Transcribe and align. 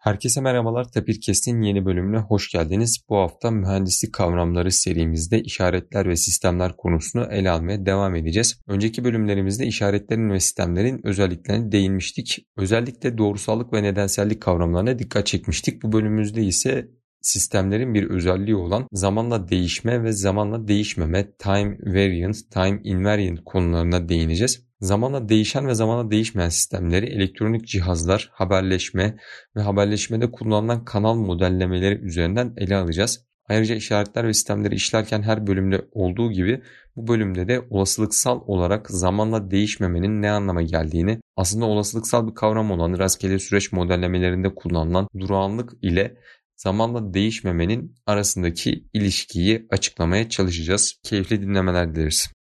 Herkese 0.00 0.40
merhabalar. 0.40 0.92
Tapir 0.92 1.20
Kestin 1.20 1.62
yeni 1.62 1.84
bölümüne 1.84 2.18
hoş 2.18 2.52
geldiniz. 2.52 3.04
Bu 3.08 3.16
hafta 3.16 3.50
mühendislik 3.50 4.12
kavramları 4.12 4.72
serimizde 4.72 5.42
işaretler 5.42 6.08
ve 6.08 6.16
sistemler 6.16 6.76
konusunu 6.76 7.24
ele 7.30 7.50
almaya 7.50 7.86
devam 7.86 8.14
edeceğiz. 8.14 8.60
Önceki 8.66 9.04
bölümlerimizde 9.04 9.66
işaretlerin 9.66 10.30
ve 10.30 10.40
sistemlerin 10.40 11.06
özelliklerine 11.06 11.72
değinmiştik. 11.72 12.46
Özellikle 12.56 13.18
doğrusallık 13.18 13.72
ve 13.72 13.82
nedensellik 13.82 14.42
kavramlarına 14.42 14.98
dikkat 14.98 15.26
çekmiştik. 15.26 15.82
Bu 15.82 15.92
bölümümüzde 15.92 16.42
ise 16.42 16.88
sistemlerin 17.20 17.94
bir 17.94 18.10
özelliği 18.10 18.56
olan 18.56 18.86
zamanla 18.92 19.48
değişme 19.48 20.02
ve 20.02 20.12
zamanla 20.12 20.68
değişmeme, 20.68 21.32
time 21.32 21.78
variant, 21.86 22.36
time 22.50 22.80
invariant 22.84 23.44
konularına 23.44 24.08
değineceğiz. 24.08 24.70
Zamanla 24.80 25.28
değişen 25.28 25.66
ve 25.66 25.74
zamanla 25.74 26.10
değişmeyen 26.10 26.48
sistemleri 26.48 27.06
elektronik 27.06 27.66
cihazlar, 27.66 28.30
haberleşme 28.32 29.16
ve 29.56 29.60
haberleşmede 29.60 30.30
kullanılan 30.30 30.84
kanal 30.84 31.14
modellemeleri 31.14 31.94
üzerinden 31.94 32.54
ele 32.56 32.76
alacağız. 32.76 33.26
Ayrıca 33.48 33.74
işaretler 33.74 34.26
ve 34.26 34.34
sistemleri 34.34 34.74
işlerken 34.74 35.22
her 35.22 35.46
bölümde 35.46 35.88
olduğu 35.92 36.32
gibi 36.32 36.62
bu 36.96 37.08
bölümde 37.08 37.48
de 37.48 37.60
olasılıksal 37.70 38.40
olarak 38.46 38.90
zamanla 38.90 39.50
değişmemenin 39.50 40.22
ne 40.22 40.30
anlama 40.30 40.62
geldiğini, 40.62 41.20
aslında 41.36 41.64
olasılıksal 41.64 42.28
bir 42.28 42.34
kavram 42.34 42.70
olan 42.70 42.98
rastgele 42.98 43.38
süreç 43.38 43.72
modellemelerinde 43.72 44.54
kullanılan 44.54 45.08
durağanlık 45.18 45.72
ile 45.82 46.16
zamanla 46.62 47.14
değişmemenin 47.14 47.94
arasındaki 48.06 48.84
ilişkiyi 48.92 49.66
açıklamaya 49.70 50.28
çalışacağız. 50.28 50.94
Keyifli 51.02 51.42
dinlemeler 51.42 51.94
dileriz. 51.94 52.32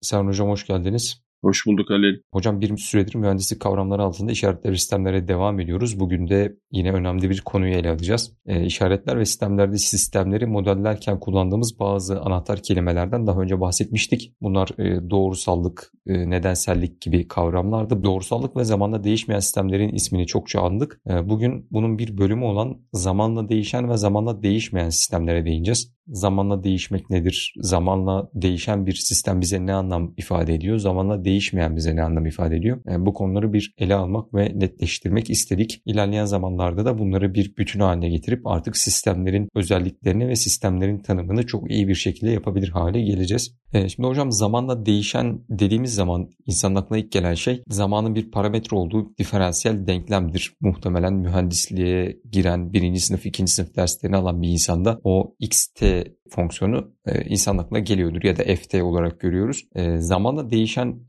Serhan 0.00 0.26
Hocam 0.26 0.48
hoş 0.48 0.66
geldiniz. 0.66 1.27
Hoş 1.42 1.66
bulduk 1.66 1.90
Halil. 1.90 2.20
Hocam 2.32 2.60
bir 2.60 2.76
süredir 2.76 3.14
mühendislik 3.14 3.60
kavramları 3.60 4.02
altında 4.02 4.32
işaretler 4.32 4.74
sistemlere 4.74 5.28
devam 5.28 5.60
ediyoruz. 5.60 6.00
Bugün 6.00 6.28
de 6.28 6.56
yine 6.72 6.92
önemli 6.92 7.30
bir 7.30 7.40
konuyu 7.40 7.74
ele 7.74 7.90
alacağız. 7.90 8.32
E, 8.46 8.64
işaretler 8.64 9.18
ve 9.18 9.24
sistemlerde 9.24 9.78
sistemleri 9.78 10.46
modellerken 10.46 11.20
kullandığımız 11.20 11.78
bazı 11.78 12.20
anahtar 12.20 12.62
kelimelerden 12.62 13.26
daha 13.26 13.40
önce 13.40 13.60
bahsetmiştik. 13.60 14.32
Bunlar 14.40 14.68
e, 14.78 15.10
doğrusallık, 15.10 15.92
e, 16.06 16.30
nedensellik 16.30 17.00
gibi 17.00 17.28
kavramlardı. 17.28 18.04
Doğrusallık 18.04 18.56
ve 18.56 18.64
zamanla 18.64 19.04
değişmeyen 19.04 19.40
sistemlerin 19.40 19.94
ismini 19.94 20.26
çokça 20.26 20.60
andık. 20.60 21.00
E, 21.10 21.28
bugün 21.28 21.66
bunun 21.70 21.98
bir 21.98 22.18
bölümü 22.18 22.44
olan 22.44 22.80
zamanla 22.92 23.48
değişen 23.48 23.90
ve 23.90 23.96
zamanla 23.96 24.42
değişmeyen 24.42 24.90
sistemlere 24.90 25.44
değineceğiz 25.44 25.97
zamanla 26.08 26.64
değişmek 26.64 27.10
nedir? 27.10 27.54
Zamanla 27.60 28.30
değişen 28.34 28.86
bir 28.86 28.92
sistem 28.92 29.40
bize 29.40 29.66
ne 29.66 29.74
anlam 29.74 30.14
ifade 30.16 30.54
ediyor? 30.54 30.78
Zamanla 30.78 31.24
değişmeyen 31.24 31.76
bize 31.76 31.96
ne 31.96 32.02
anlam 32.02 32.26
ifade 32.26 32.56
ediyor? 32.56 32.80
Yani 32.86 33.06
bu 33.06 33.14
konuları 33.14 33.52
bir 33.52 33.74
ele 33.78 33.94
almak 33.94 34.34
ve 34.34 34.52
netleştirmek 34.54 35.30
istedik. 35.30 35.82
İlerleyen 35.86 36.24
zamanlarda 36.24 36.84
da 36.84 36.98
bunları 36.98 37.34
bir 37.34 37.56
bütün 37.56 37.80
haline 37.80 38.08
getirip 38.08 38.46
artık 38.46 38.76
sistemlerin 38.76 39.48
özelliklerini 39.54 40.28
ve 40.28 40.36
sistemlerin 40.36 40.98
tanımını 40.98 41.46
çok 41.46 41.70
iyi 41.70 41.88
bir 41.88 41.94
şekilde 41.94 42.30
yapabilir 42.30 42.68
hale 42.68 43.00
geleceğiz. 43.00 43.58
Ee, 43.72 43.88
şimdi 43.88 44.08
hocam 44.08 44.32
zamanla 44.32 44.86
değişen 44.86 45.40
dediğimiz 45.50 45.94
zaman 45.94 46.30
insanın 46.46 46.74
aklına 46.74 46.98
ilk 46.98 47.12
gelen 47.12 47.34
şey 47.34 47.62
zamanın 47.68 48.14
bir 48.14 48.30
parametre 48.30 48.76
olduğu 48.76 49.16
diferansiyel 49.18 49.86
denklemdir. 49.86 50.54
Muhtemelen 50.60 51.14
mühendisliğe 51.14 52.16
giren 52.32 52.72
birinci 52.72 53.00
sınıf, 53.00 53.26
ikinci 53.26 53.52
sınıf 53.52 53.76
derslerini 53.76 54.16
alan 54.16 54.42
bir 54.42 54.48
insanda 54.48 55.00
o 55.04 55.34
xt 55.40 55.82
fonksiyonu 56.30 56.94
e, 57.06 57.24
insan 57.24 57.58
aklına 57.58 57.78
geliyordur 57.78 58.22
ya 58.22 58.36
da 58.36 58.42
ft 58.42 58.74
olarak 58.74 59.20
görüyoruz. 59.20 59.64
E, 59.74 59.98
zamanla 59.98 60.50
değişen 60.50 61.00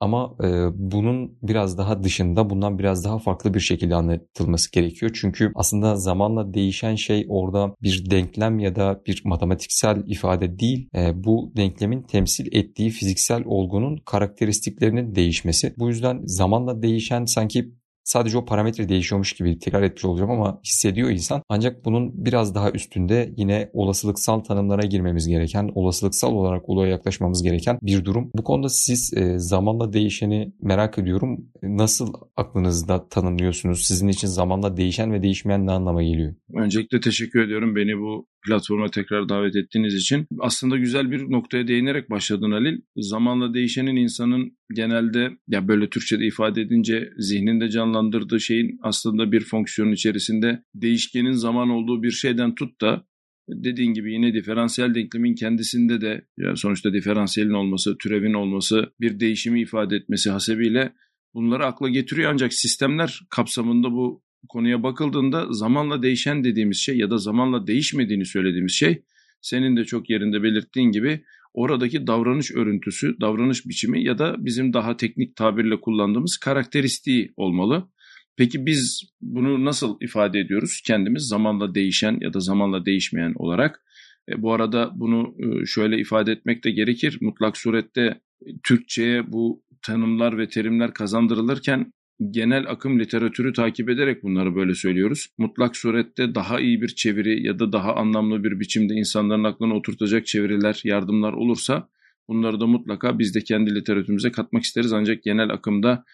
ama 0.00 0.36
e, 0.44 0.48
bunun 0.74 1.38
biraz 1.42 1.78
daha 1.78 2.02
dışında 2.02 2.50
bundan 2.50 2.78
biraz 2.78 3.04
daha 3.04 3.18
farklı 3.18 3.54
bir 3.54 3.60
şekilde 3.60 3.94
anlatılması 3.94 4.72
gerekiyor. 4.72 5.12
Çünkü 5.20 5.52
aslında 5.54 5.96
zamanla 5.96 6.54
değişen 6.54 6.94
şey 6.94 7.26
orada 7.28 7.74
bir 7.82 8.10
denklem 8.10 8.58
ya 8.58 8.76
da 8.76 9.02
bir 9.06 9.22
matematiksel 9.24 10.02
ifade 10.06 10.58
değil. 10.58 10.88
E, 10.94 11.24
bu 11.24 11.52
denklemin 11.56 12.02
temsil 12.02 12.56
ettiği 12.56 12.90
fiziksel 12.90 13.42
olgunun 13.46 13.96
karakteristiklerinin 13.96 15.14
değişmesi. 15.14 15.74
Bu 15.78 15.88
yüzden 15.88 16.20
zamanla 16.24 16.82
değişen 16.82 17.24
sanki 17.24 17.72
sadece 18.08 18.38
o 18.38 18.44
parametre 18.44 18.88
değişiyormuş 18.88 19.32
gibi 19.32 19.58
tekrar 19.58 19.82
etmiş 19.82 20.04
olacağım 20.04 20.30
ama 20.30 20.60
hissediyor 20.64 21.10
insan. 21.10 21.42
Ancak 21.48 21.84
bunun 21.84 22.24
biraz 22.24 22.54
daha 22.54 22.70
üstünde 22.70 23.32
yine 23.36 23.70
olasılıksal 23.72 24.40
tanımlara 24.40 24.82
girmemiz 24.82 25.28
gereken, 25.28 25.70
olasılıksal 25.74 26.32
olarak 26.32 26.68
olaya 26.68 26.90
yaklaşmamız 26.90 27.42
gereken 27.42 27.78
bir 27.82 28.04
durum. 28.04 28.30
Bu 28.34 28.44
konuda 28.44 28.68
siz 28.68 29.14
e, 29.16 29.38
zamanla 29.38 29.92
değişeni 29.92 30.52
merak 30.62 30.98
ediyorum. 30.98 31.46
Nasıl 31.62 32.12
aklınızda 32.36 33.08
tanımlıyorsunuz? 33.08 33.84
Sizin 33.84 34.08
için 34.08 34.28
zamanla 34.28 34.76
değişen 34.76 35.12
ve 35.12 35.22
değişmeyen 35.22 35.66
ne 35.66 35.72
anlama 35.72 36.02
geliyor? 36.02 36.34
Öncelikle 36.54 37.00
teşekkür 37.00 37.42
ediyorum 37.42 37.76
beni 37.76 37.98
bu 37.98 38.26
platforma 38.46 38.90
tekrar 38.90 39.28
davet 39.28 39.56
ettiğiniz 39.56 39.94
için. 39.94 40.26
Aslında 40.40 40.76
güzel 40.76 41.10
bir 41.10 41.30
noktaya 41.30 41.68
değinerek 41.68 42.10
başladın 42.10 42.52
Halil. 42.52 42.80
Zamanla 42.96 43.54
değişenin 43.54 43.96
insanın 43.96 44.58
genelde 44.74 45.30
ya 45.48 45.68
böyle 45.68 45.90
Türkçe'de 45.90 46.26
ifade 46.26 46.60
edince 46.60 47.10
zihninde 47.18 47.68
canlandırdığı 47.68 48.40
şeyin 48.40 48.78
aslında 48.82 49.32
bir 49.32 49.40
fonksiyonun 49.40 49.92
içerisinde 49.92 50.62
değişkenin 50.74 51.32
zaman 51.32 51.70
olduğu 51.70 52.02
bir 52.02 52.10
şeyden 52.10 52.54
tut 52.54 52.80
da 52.80 53.04
dediğin 53.48 53.92
gibi 53.92 54.12
yine 54.12 54.34
diferansiyel 54.34 54.94
denklemin 54.94 55.34
kendisinde 55.34 56.00
de 56.00 56.26
yani 56.38 56.56
sonuçta 56.56 56.92
diferansiyelin 56.92 57.52
olması, 57.52 57.98
türevin 57.98 58.34
olması, 58.34 58.92
bir 59.00 59.20
değişimi 59.20 59.60
ifade 59.60 59.96
etmesi 59.96 60.30
hasebiyle 60.30 60.92
bunları 61.34 61.66
akla 61.66 61.88
getiriyor 61.88 62.32
ancak 62.32 62.54
sistemler 62.54 63.20
kapsamında 63.30 63.90
bu 63.90 64.22
konuya 64.48 64.82
bakıldığında 64.82 65.52
zamanla 65.52 66.02
değişen 66.02 66.44
dediğimiz 66.44 66.78
şey 66.78 66.98
ya 66.98 67.10
da 67.10 67.18
zamanla 67.18 67.66
değişmediğini 67.66 68.26
söylediğimiz 68.26 68.72
şey 68.72 69.02
senin 69.40 69.76
de 69.76 69.84
çok 69.84 70.10
yerinde 70.10 70.42
belirttiğin 70.42 70.90
gibi 70.90 71.24
oradaki 71.54 72.06
davranış 72.06 72.50
örüntüsü, 72.54 73.16
davranış 73.20 73.66
biçimi 73.66 74.04
ya 74.04 74.18
da 74.18 74.36
bizim 74.38 74.72
daha 74.72 74.96
teknik 74.96 75.36
tabirle 75.36 75.80
kullandığımız 75.80 76.36
karakteristiği 76.36 77.32
olmalı. 77.36 77.88
Peki 78.36 78.66
biz 78.66 79.02
bunu 79.20 79.64
nasıl 79.64 79.96
ifade 80.00 80.38
ediyoruz? 80.38 80.82
Kendimiz 80.86 81.22
zamanla 81.22 81.74
değişen 81.74 82.18
ya 82.20 82.34
da 82.34 82.40
zamanla 82.40 82.86
değişmeyen 82.86 83.34
olarak. 83.36 83.84
E, 84.28 84.42
bu 84.42 84.52
arada 84.52 84.90
bunu 84.94 85.34
e, 85.38 85.66
şöyle 85.66 85.98
ifade 85.98 86.32
etmek 86.32 86.64
de 86.64 86.70
gerekir. 86.70 87.18
Mutlak 87.20 87.56
surette 87.56 88.20
Türkçe'ye 88.64 89.32
bu 89.32 89.62
tanımlar 89.82 90.38
ve 90.38 90.48
terimler 90.48 90.94
kazandırılırken 90.94 91.92
genel 92.30 92.70
akım 92.70 93.00
literatürü 93.00 93.52
takip 93.52 93.88
ederek 93.88 94.22
bunları 94.22 94.54
böyle 94.54 94.74
söylüyoruz. 94.74 95.28
Mutlak 95.38 95.76
surette 95.76 96.34
daha 96.34 96.60
iyi 96.60 96.82
bir 96.82 96.88
çeviri 96.88 97.46
ya 97.46 97.58
da 97.58 97.72
daha 97.72 97.94
anlamlı 97.94 98.44
bir 98.44 98.60
biçimde 98.60 98.94
insanların 98.94 99.44
aklına 99.44 99.74
oturtacak 99.74 100.26
çeviriler, 100.26 100.80
yardımlar 100.84 101.32
olursa 101.32 101.88
bunları 102.28 102.60
da 102.60 102.66
mutlaka 102.66 103.18
biz 103.18 103.34
de 103.34 103.40
kendi 103.40 103.74
literatürümüze 103.74 104.32
katmak 104.32 104.62
isteriz. 104.62 104.92
Ancak 104.92 105.22
genel 105.22 105.50
akımda 105.50 106.04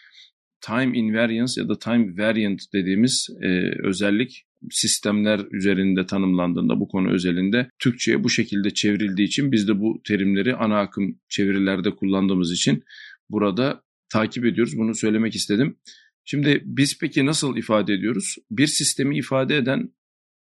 time 0.60 0.98
invariance 0.98 1.60
ya 1.60 1.68
da 1.68 1.78
time 1.78 2.16
variant 2.18 2.60
dediğimiz 2.72 3.28
e, 3.42 3.48
özellik 3.82 4.46
sistemler 4.70 5.40
üzerinde 5.52 6.06
tanımlandığında 6.06 6.80
bu 6.80 6.88
konu 6.88 7.10
özelinde 7.10 7.68
Türkçe'ye 7.78 8.24
bu 8.24 8.30
şekilde 8.30 8.70
çevrildiği 8.70 9.28
için 9.28 9.52
biz 9.52 9.68
de 9.68 9.80
bu 9.80 10.00
terimleri 10.04 10.56
ana 10.56 10.80
akım 10.80 11.18
çevirilerde 11.28 11.90
kullandığımız 11.90 12.52
için 12.52 12.84
burada 13.30 13.82
takip 14.14 14.44
ediyoruz. 14.44 14.76
Bunu 14.76 14.94
söylemek 14.94 15.34
istedim. 15.34 15.76
Şimdi 16.24 16.62
biz 16.64 16.98
peki 16.98 17.26
nasıl 17.26 17.56
ifade 17.56 17.94
ediyoruz? 17.94 18.36
Bir 18.50 18.66
sistemi 18.66 19.18
ifade 19.18 19.56
eden 19.56 19.92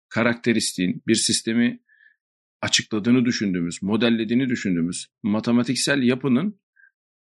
karakteristiğin, 0.08 1.02
bir 1.06 1.14
sistemi 1.14 1.80
açıkladığını 2.62 3.24
düşündüğümüz, 3.24 3.82
modellediğini 3.82 4.48
düşündüğümüz 4.48 5.06
matematiksel 5.22 6.02
yapının 6.02 6.60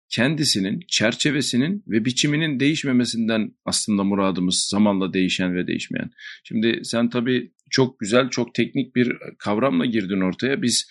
kendisinin, 0.09 0.79
çerçevesinin 0.87 1.83
ve 1.87 2.05
biçiminin 2.05 2.59
değişmemesinden 2.59 3.51
aslında 3.65 4.03
muradımız 4.03 4.67
zamanla 4.71 5.13
değişen 5.13 5.55
ve 5.55 5.67
değişmeyen. 5.67 6.11
Şimdi 6.43 6.79
sen 6.83 7.09
tabii 7.09 7.53
çok 7.69 7.99
güzel, 7.99 8.29
çok 8.29 8.53
teknik 8.53 8.95
bir 8.95 9.17
kavramla 9.39 9.85
girdin 9.85 10.21
ortaya. 10.21 10.61
Biz 10.61 10.89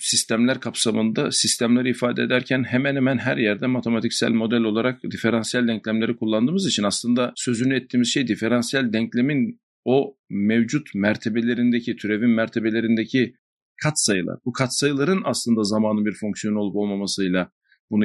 sistemler 0.00 0.60
kapsamında 0.60 1.30
sistemleri 1.30 1.90
ifade 1.90 2.22
ederken 2.22 2.64
hemen 2.64 2.96
hemen 2.96 3.18
her 3.18 3.36
yerde 3.36 3.66
matematiksel 3.66 4.30
model 4.30 4.62
olarak 4.62 5.02
diferansiyel 5.10 5.68
denklemleri 5.68 6.16
kullandığımız 6.16 6.66
için 6.66 6.82
aslında 6.82 7.32
sözünü 7.36 7.74
ettiğimiz 7.76 8.08
şey 8.08 8.28
diferansiyel 8.28 8.92
denklemin 8.92 9.60
o 9.84 10.16
mevcut 10.30 10.94
mertebelerindeki, 10.94 11.96
türevin 11.96 12.30
mertebelerindeki 12.30 13.34
katsayılar. 13.82 14.38
Bu 14.44 14.52
katsayıların 14.52 15.22
aslında 15.24 15.64
zamanın 15.64 16.06
bir 16.06 16.14
fonksiyonu 16.20 16.58
olup 16.58 16.76
olmamasıyla 16.76 17.50
bunu 17.90 18.04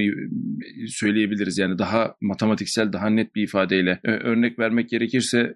söyleyebiliriz. 0.88 1.58
Yani 1.58 1.78
daha 1.78 2.16
matematiksel, 2.22 2.94
daha 2.94 3.10
net 3.10 3.36
bir 3.36 3.44
ifadeyle. 3.44 4.00
Örnek 4.04 4.60
vermek 4.60 4.90
gerekirse 4.90 5.56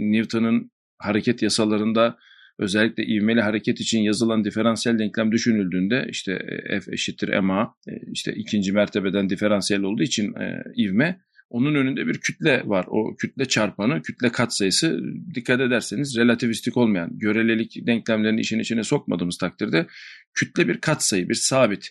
Newton'un 0.00 0.70
hareket 0.98 1.42
yasalarında 1.42 2.16
özellikle 2.60 3.06
ivmeli 3.06 3.40
hareket 3.40 3.80
için 3.80 4.00
yazılan 4.00 4.44
diferansiyel 4.44 4.98
denklem 4.98 5.32
düşünüldüğünde 5.32 6.06
işte 6.10 6.32
e, 6.32 6.80
F 6.80 6.92
eşittir 6.92 7.38
ma 7.38 7.74
e, 7.88 7.92
işte 8.12 8.32
ikinci 8.32 8.72
mertebeden 8.72 9.30
diferansiyel 9.30 9.82
olduğu 9.82 10.02
için 10.02 10.34
e, 10.34 10.62
ivme 10.76 11.20
onun 11.50 11.74
önünde 11.74 12.06
bir 12.06 12.18
kütle 12.18 12.62
var. 12.64 12.86
O 12.88 13.16
kütle 13.16 13.44
çarpanı, 13.44 14.02
kütle 14.02 14.32
katsayısı 14.32 15.00
dikkat 15.34 15.60
ederseniz 15.60 16.16
relativistik 16.16 16.76
olmayan, 16.76 17.18
görelilik 17.18 17.86
denklemlerini 17.86 18.40
işin 18.40 18.58
içine 18.58 18.84
sokmadığımız 18.84 19.38
takdirde 19.38 19.86
kütle 20.34 20.68
bir 20.68 20.80
katsayı, 20.80 21.28
bir 21.28 21.34
sabit. 21.34 21.90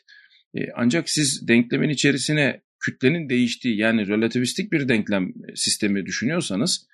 Ancak 0.76 1.10
siz 1.10 1.48
denklemin 1.48 1.90
içerisine 1.90 2.62
kütlenin 2.80 3.30
değiştiği 3.30 3.78
yani 3.78 4.08
relativistik 4.08 4.72
bir 4.72 4.90
denklem 4.90 5.34
sistemi 5.56 6.06
düşünüyorsanız 6.06 6.88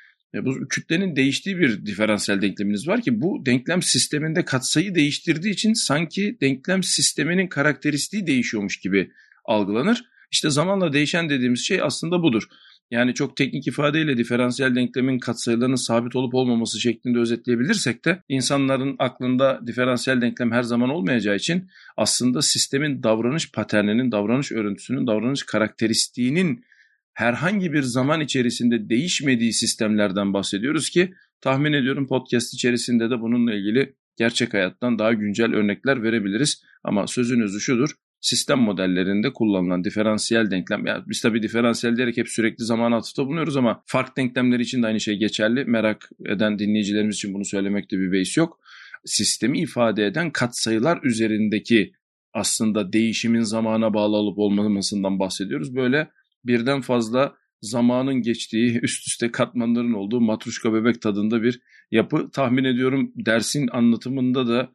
bu 0.46 0.68
kütlenin 0.68 1.16
değiştiği 1.16 1.58
bir 1.58 1.86
diferansiyel 1.86 2.42
denkleminiz 2.42 2.88
var 2.88 3.02
ki 3.02 3.22
bu 3.22 3.46
denklem 3.46 3.82
sisteminde 3.82 4.46
katsayı 4.46 4.96
değiştirdiği 4.96 5.54
için 5.54 5.74
sanki 5.74 6.38
denklem 6.42 6.84
sisteminin 6.84 7.48
karakteristiği 7.48 8.28
değişiyormuş 8.28 8.80
gibi 8.80 9.12
algılanır. 9.46 10.06
İşte 10.32 10.50
zamanla 10.50 10.94
değişen 10.94 11.30
dediğimiz 11.30 11.60
şey 11.60 11.82
aslında 11.82 12.24
budur. 12.24 12.44
Yani 12.92 13.14
çok 13.14 13.38
teknik 13.38 13.68
ifadeyle 13.68 14.18
diferansiyel 14.18 14.76
denklemin 14.76 15.20
katsayılarının 15.20 15.76
sabit 15.76 16.16
olup 16.16 16.34
olmaması 16.34 16.80
şeklinde 16.80 17.20
özetleyebilirsek 17.20 18.06
de 18.06 18.24
insanların 18.30 18.96
aklında 19.00 19.68
diferansiyel 19.68 20.22
denklem 20.22 20.52
her 20.52 20.64
zaman 20.64 20.90
olmayacağı 20.90 21.36
için 21.36 21.70
aslında 21.98 22.42
sistemin 22.42 23.04
davranış 23.04 23.52
paterninin, 23.52 24.12
davranış 24.12 24.52
örüntüsünün, 24.52 25.08
davranış 25.08 25.44
karakteristiğinin 25.44 26.66
herhangi 27.16 27.74
bir 27.74 27.82
zaman 27.82 28.22
içerisinde 28.22 28.90
değişmediği 28.90 29.54
sistemlerden 29.54 30.34
bahsediyoruz 30.34 30.90
ki 30.90 31.14
tahmin 31.42 31.74
ediyorum 31.74 32.08
podcast 32.08 32.54
içerisinde 32.54 33.10
de 33.10 33.22
bununla 33.22 33.54
ilgili 33.54 33.96
gerçek 34.18 34.54
hayattan 34.54 35.00
daha 35.00 35.14
güncel 35.14 35.54
örnekler 35.54 36.04
verebiliriz. 36.04 36.64
Ama 36.84 37.08
sözün 37.08 37.42
özü 37.42 37.60
şudur. 37.60 37.90
Sistem 38.22 38.60
modellerinde 38.60 39.34
kullanılan 39.34 39.84
diferansiyel 39.84 40.52
denklem, 40.52 40.86
yani 40.86 41.04
biz 41.08 41.22
tabii 41.22 41.44
diferansiyel 41.44 41.98
diyerek 41.98 42.18
hep 42.18 42.30
sürekli 42.30 42.64
zaman 42.64 42.92
atıfta 42.92 43.26
bulunuyoruz 43.26 43.58
ama 43.58 43.84
fark 43.86 44.18
denklemleri 44.18 44.62
için 44.62 44.84
de 44.84 44.88
aynı 44.88 45.00
şey 45.00 45.16
geçerli. 45.16 45.66
Merak 45.66 46.10
eden 46.26 46.60
dinleyicilerimiz 46.60 47.16
için 47.16 47.34
bunu 47.34 47.46
söylemekte 47.46 47.98
bir 47.98 48.12
beis 48.12 48.38
yok. 48.38 48.60
Sistemi 49.06 49.60
ifade 49.60 50.06
eden 50.06 50.32
katsayılar 50.32 51.00
üzerindeki 51.04 51.94
aslında 52.34 52.94
değişimin 52.94 53.42
zamana 53.42 53.94
bağlı 53.94 54.16
olup 54.16 54.40
olmamasından 54.40 55.20
bahsediyoruz. 55.20 55.76
Böyle 55.76 56.08
birden 56.48 56.82
fazla 56.82 57.36
zamanın 57.62 58.22
geçtiği, 58.22 58.80
üst 58.84 59.08
üste 59.08 59.32
katmanların 59.32 59.94
olduğu 59.94 60.22
matruşka 60.22 60.74
bebek 60.74 61.02
tadında 61.02 61.44
bir 61.44 61.62
yapı. 61.92 62.30
Tahmin 62.32 62.64
ediyorum 62.64 63.12
dersin 63.16 63.68
anlatımında 63.72 64.48
da 64.48 64.70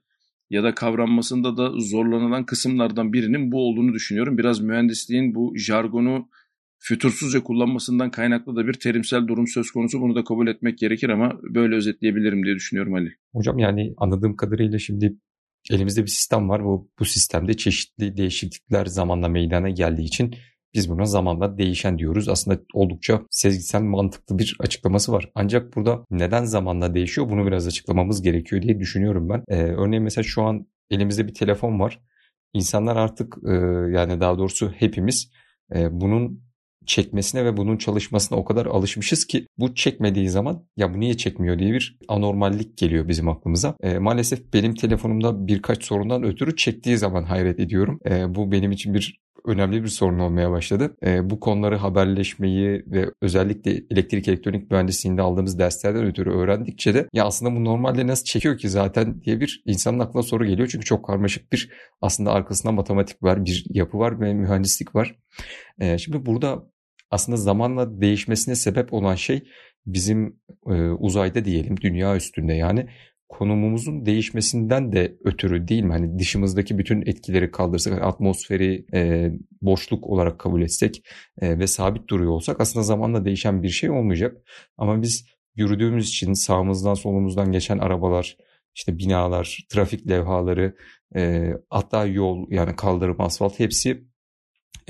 ya 0.51 0.63
da 0.63 0.75
kavranmasında 0.75 1.57
da 1.57 1.71
zorlanılan 1.79 2.47
kısımlardan 2.47 3.13
birinin 3.13 3.53
bu 3.53 3.69
olduğunu 3.69 3.95
düşünüyorum. 3.95 4.39
Biraz 4.39 4.61
mühendisliğin 4.61 5.35
bu 5.35 5.55
jargonu 5.57 6.29
fütursuzca 6.79 7.43
kullanmasından 7.43 8.11
kaynaklı 8.11 8.57
da 8.57 8.67
bir 8.67 8.73
terimsel 8.73 9.27
durum 9.27 9.47
söz 9.47 9.71
konusu. 9.71 10.01
Bunu 10.01 10.15
da 10.15 10.25
kabul 10.25 10.47
etmek 10.49 10.79
gerekir 10.79 11.09
ama 11.09 11.41
böyle 11.43 11.75
özetleyebilirim 11.75 12.45
diye 12.45 12.55
düşünüyorum 12.55 12.95
Ali. 12.95 13.13
Hocam 13.33 13.59
yani 13.59 13.95
anladığım 13.97 14.37
kadarıyla 14.37 14.79
şimdi 14.79 15.17
elimizde 15.71 16.03
bir 16.03 16.11
sistem 16.11 16.49
var. 16.49 16.65
Bu, 16.65 16.91
bu 16.99 17.05
sistemde 17.05 17.55
çeşitli 17.55 18.17
değişiklikler 18.17 18.87
zamanla 18.87 19.29
meydana 19.29 19.71
geldiği 19.71 20.05
için 20.05 20.35
biz 20.75 20.91
buna 20.91 21.05
zamanla 21.05 21.59
değişen 21.59 21.99
diyoruz. 21.99 22.29
Aslında 22.29 22.61
oldukça 22.75 23.21
sezgisel 23.31 23.83
mantıklı 23.83 24.39
bir 24.39 24.57
açıklaması 24.61 25.13
var. 25.13 25.31
Ancak 25.35 25.77
burada 25.77 26.05
neden 26.11 26.45
zamanla 26.45 26.95
değişiyor 26.95 27.31
bunu 27.31 27.47
biraz 27.47 27.67
açıklamamız 27.67 28.23
gerekiyor 28.23 28.63
diye 28.63 28.79
düşünüyorum 28.79 29.29
ben. 29.29 29.45
Ee, 29.49 29.63
örneğin 29.63 30.05
mesela 30.05 30.23
şu 30.25 30.43
an 30.43 30.67
elimizde 30.91 31.29
bir 31.29 31.35
telefon 31.35 31.81
var. 31.81 32.01
İnsanlar 32.53 32.97
artık 32.97 33.37
e, 33.49 33.53
yani 33.97 34.21
daha 34.21 34.39
doğrusu 34.39 34.71
hepimiz 34.71 35.31
e, 35.75 36.01
bunun 36.01 36.51
çekmesine 36.87 37.45
ve 37.45 37.57
bunun 37.57 37.77
çalışmasına 37.77 38.39
o 38.39 38.45
kadar 38.45 38.67
alışmışız 38.67 39.27
ki 39.27 39.47
bu 39.59 39.75
çekmediği 39.75 40.29
zaman 40.29 40.67
ya 40.77 40.95
bu 40.95 41.01
niye 41.01 41.17
çekmiyor 41.17 41.59
diye 41.59 41.73
bir 41.73 41.99
anormallik 42.09 42.79
geliyor 42.79 43.09
bizim 43.09 43.29
aklımıza. 43.29 43.77
E, 43.83 43.99
maalesef 43.99 44.53
benim 44.53 44.75
telefonumda 44.75 45.47
birkaç 45.47 45.85
sorundan 45.85 46.23
ötürü 46.23 46.57
çektiği 46.57 46.99
zaman 46.99 47.25
hayret 47.25 47.61
ediyorum. 47.61 48.01
E, 48.11 48.35
bu 48.35 48.53
benim 48.53 48.73
için 48.73 48.95
bir 48.95 49.21
önemli 49.45 49.83
bir 49.83 49.89
sorun 49.89 50.19
olmaya 50.19 50.51
başladı. 50.51 50.97
E, 51.07 51.31
bu 51.31 51.41
konuları 51.41 51.77
haberleşmeyi 51.77 52.85
ve 52.87 53.11
özellikle 53.23 53.71
elektrik 53.91 54.29
elektronik 54.29 54.71
mühendisliğinde 54.71 55.23
aldığımız 55.23 55.59
derslerden 55.59 56.05
ötürü 56.05 56.31
öğrendikçe 56.31 56.95
de 56.95 57.09
ya 57.13 57.25
aslında 57.25 57.57
bu 57.57 57.65
normalde 57.65 58.07
nasıl 58.07 58.25
çekiyor 58.25 58.59
ki 58.59 58.69
zaten 58.69 59.23
diye 59.23 59.41
bir 59.41 59.63
insanın 59.67 59.99
aklına 59.99 60.23
soru 60.23 60.47
geliyor. 60.47 60.69
Çünkü 60.73 60.85
çok 60.85 61.05
karmaşık 61.05 61.53
bir 61.53 61.71
aslında 62.01 62.33
arkasında 62.33 62.73
matematik 62.73 63.23
var, 63.23 63.45
bir 63.45 63.65
yapı 63.71 63.99
var 63.99 64.21
ve 64.21 64.35
mühendislik 64.35 64.95
var. 64.95 65.17
E, 65.79 65.99
şimdi 65.99 66.27
burada 66.27 66.71
aslında 67.11 67.37
zamanla 67.37 68.01
değişmesine 68.01 68.55
sebep 68.55 68.93
olan 68.93 69.15
şey 69.15 69.43
bizim 69.87 70.41
e, 70.67 70.73
uzayda 70.91 71.45
diyelim 71.45 71.77
dünya 71.81 72.17
üstünde 72.17 72.53
yani 72.53 72.89
konumumuzun 73.31 74.07
değişmesinden 74.07 74.93
de 74.93 75.17
ötürü 75.25 75.69
değil 75.69 75.83
mi? 75.83 75.93
Hani 75.93 76.19
dışımızdaki 76.19 76.79
bütün 76.79 77.03
etkileri 77.07 77.51
kaldırsak, 77.51 78.03
atmosferi 78.03 78.87
e, 78.95 79.31
boşluk 79.63 80.07
olarak 80.07 80.39
kabul 80.39 80.63
etsek 80.63 81.03
e, 81.41 81.59
ve 81.59 81.67
sabit 81.67 82.09
duruyor 82.09 82.31
olsak 82.31 82.61
aslında 82.61 82.83
zamanla 82.85 83.25
değişen 83.25 83.63
bir 83.63 83.69
şey 83.69 83.91
olmayacak. 83.91 84.37
Ama 84.79 85.03
biz 85.03 85.27
yürüdüğümüz 85.55 86.09
için 86.09 86.33
sağımızdan 86.33 86.95
solumuzdan 86.95 87.53
geçen 87.53 87.79
arabalar, 87.79 88.37
işte 88.75 88.99
binalar, 88.99 89.67
trafik 89.69 90.09
levhaları, 90.09 90.77
e, 91.17 91.53
hatta 91.71 92.07
yol 92.07 92.51
yani 92.51 92.77
kaldırım, 92.77 93.21
asfalt 93.21 93.59
hepsi 93.59 94.11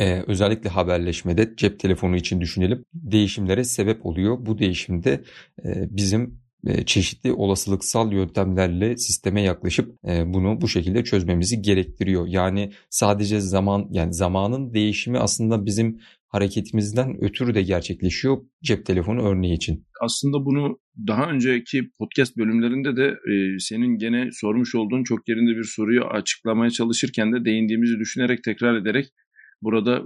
ee, 0.00 0.24
özellikle 0.26 0.70
haberleşmede 0.70 1.54
cep 1.56 1.80
telefonu 1.80 2.16
için 2.16 2.40
düşünelim 2.40 2.84
değişimlere 2.94 3.64
sebep 3.64 4.06
oluyor. 4.06 4.46
Bu 4.46 4.58
değişimde 4.58 5.24
e, 5.64 5.88
bizim 5.90 6.39
çeşitli 6.86 7.32
olasılıksal 7.32 8.12
yöntemlerle 8.12 8.96
sisteme 8.96 9.42
yaklaşıp 9.42 9.94
e, 10.08 10.34
bunu 10.34 10.60
bu 10.60 10.68
şekilde 10.68 11.04
çözmemizi 11.04 11.62
gerektiriyor. 11.62 12.26
Yani 12.28 12.72
sadece 12.90 13.40
zaman 13.40 13.88
yani 13.90 14.14
zamanın 14.14 14.74
değişimi 14.74 15.18
aslında 15.18 15.66
bizim 15.66 16.00
hareketimizden 16.28 17.24
ötürü 17.24 17.54
de 17.54 17.62
gerçekleşiyor 17.62 18.38
cep 18.62 18.86
telefonu 18.86 19.22
örneği 19.22 19.54
için. 19.54 19.86
Aslında 20.00 20.44
bunu 20.44 20.78
daha 21.06 21.30
önceki 21.30 21.90
podcast 21.98 22.36
bölümlerinde 22.36 22.96
de 22.96 23.06
e, 23.06 23.58
senin 23.58 23.98
gene 23.98 24.28
sormuş 24.32 24.74
olduğun 24.74 25.04
çok 25.04 25.28
yerinde 25.28 25.58
bir 25.58 25.64
soruyu 25.64 26.04
açıklamaya 26.04 26.70
çalışırken 26.70 27.32
de 27.32 27.44
değindiğimizi 27.44 27.98
düşünerek 27.98 28.44
tekrar 28.44 28.76
ederek 28.76 29.06
burada 29.62 30.02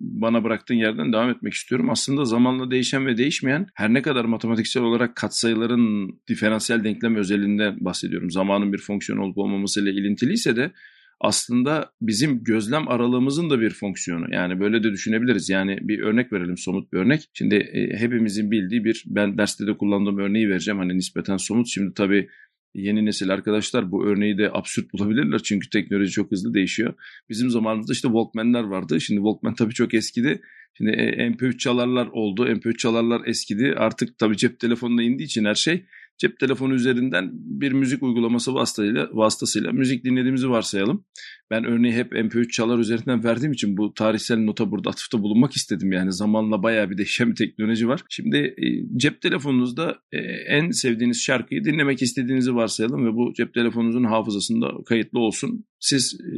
bana 0.00 0.44
bıraktığın 0.44 0.74
yerden 0.74 1.12
devam 1.12 1.30
etmek 1.30 1.52
istiyorum. 1.52 1.90
Aslında 1.90 2.24
zamanla 2.24 2.70
değişen 2.70 3.06
ve 3.06 3.16
değişmeyen 3.16 3.66
her 3.74 3.94
ne 3.94 4.02
kadar 4.02 4.24
matematiksel 4.24 4.82
olarak 4.82 5.16
katsayıların 5.16 6.12
diferansiyel 6.28 6.84
denklem 6.84 7.16
özelliğinden 7.16 7.76
bahsediyorum. 7.80 8.30
Zamanın 8.30 8.72
bir 8.72 8.78
fonksiyon 8.78 9.18
olup 9.18 9.38
olmamasıyla 9.38 9.92
ilintiliyse 9.92 10.56
de 10.56 10.72
aslında 11.20 11.92
bizim 12.00 12.44
gözlem 12.44 12.88
aralığımızın 12.88 13.50
da 13.50 13.60
bir 13.60 13.70
fonksiyonu. 13.70 14.34
Yani 14.34 14.60
böyle 14.60 14.82
de 14.82 14.92
düşünebiliriz. 14.92 15.48
Yani 15.50 15.78
bir 15.80 16.00
örnek 16.00 16.32
verelim 16.32 16.58
somut 16.58 16.92
bir 16.92 16.98
örnek. 16.98 17.28
Şimdi 17.32 17.54
e, 17.54 17.96
hepimizin 17.98 18.50
bildiği 18.50 18.84
bir 18.84 19.04
ben 19.06 19.38
derste 19.38 19.66
de 19.66 19.76
kullandığım 19.76 20.18
örneği 20.18 20.48
vereceğim. 20.48 20.78
Hani 20.78 20.96
nispeten 20.96 21.36
somut. 21.36 21.68
Şimdi 21.68 21.94
tabii 21.94 22.28
yeni 22.74 23.06
nesil 23.06 23.30
arkadaşlar 23.30 23.90
bu 23.90 24.06
örneği 24.06 24.38
de 24.38 24.50
absürt 24.52 24.92
bulabilirler 24.92 25.38
çünkü 25.38 25.70
teknoloji 25.70 26.10
çok 26.10 26.32
hızlı 26.32 26.54
değişiyor. 26.54 26.94
Bizim 27.28 27.50
zamanımızda 27.50 27.92
işte 27.92 28.08
Walkman'ler 28.08 28.64
vardı. 28.64 29.00
Şimdi 29.00 29.18
Walkman 29.18 29.54
tabii 29.54 29.74
çok 29.74 29.94
eskidi. 29.94 30.40
Şimdi 30.76 30.90
e, 30.90 31.28
MP3 31.28 31.58
çalarlar 31.58 32.06
oldu. 32.06 32.48
MP3 32.48 32.76
çalarlar 32.76 33.22
eskidi. 33.26 33.74
Artık 33.76 34.18
tabii 34.18 34.36
cep 34.36 34.60
telefonuna 34.60 35.02
indiği 35.02 35.24
için 35.24 35.44
her 35.44 35.54
şey 35.54 35.84
cep 36.18 36.40
telefonu 36.40 36.74
üzerinden 36.74 37.30
bir 37.32 37.72
müzik 37.72 38.02
uygulaması 38.02 38.54
vasıtasıyla, 38.54 39.08
vasıtasıyla 39.12 39.72
müzik 39.72 40.04
dinlediğimizi 40.04 40.50
varsayalım. 40.50 41.04
Ben 41.50 41.64
örneği 41.64 41.94
hep 41.94 42.12
MP3 42.12 42.50
çalar 42.50 42.78
üzerinden 42.78 43.24
verdiğim 43.24 43.52
için 43.52 43.76
bu 43.76 43.94
tarihsel 43.94 44.38
nota 44.38 44.70
burada 44.70 44.90
atıfta 44.90 45.22
bulunmak 45.22 45.52
istedim. 45.52 45.92
Yani 45.92 46.12
zamanla 46.12 46.62
bayağı 46.62 46.90
bir 46.90 46.98
değişen 46.98 47.30
bir 47.30 47.36
teknoloji 47.36 47.88
var. 47.88 48.00
Şimdi 48.08 48.36
e, 48.36 48.66
cep 48.98 49.20
telefonunuzda 49.20 49.98
e, 50.12 50.18
en 50.48 50.70
sevdiğiniz 50.70 51.22
şarkıyı 51.22 51.64
dinlemek 51.64 52.02
istediğinizi 52.02 52.54
varsayalım 52.54 53.06
ve 53.06 53.14
bu 53.14 53.32
cep 53.36 53.54
telefonunuzun 53.54 54.04
hafızasında 54.04 54.70
kayıtlı 54.86 55.18
olsun. 55.18 55.64
Siz 55.80 56.20
e, 56.20 56.34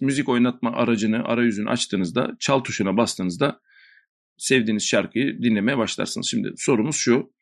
müzik 0.00 0.28
oynatma 0.28 0.72
aracını, 0.72 1.24
arayüzünü 1.24 1.68
açtığınızda, 1.68 2.36
çal 2.40 2.60
tuşuna 2.60 2.96
bastığınızda 2.96 3.60
sevdiğiniz 4.36 4.86
şarkıyı 4.86 5.42
dinlemeye 5.42 5.78
başlarsınız. 5.78 6.28
Şimdi 6.30 6.52
sorumuz 6.56 6.96
şu 6.96 7.35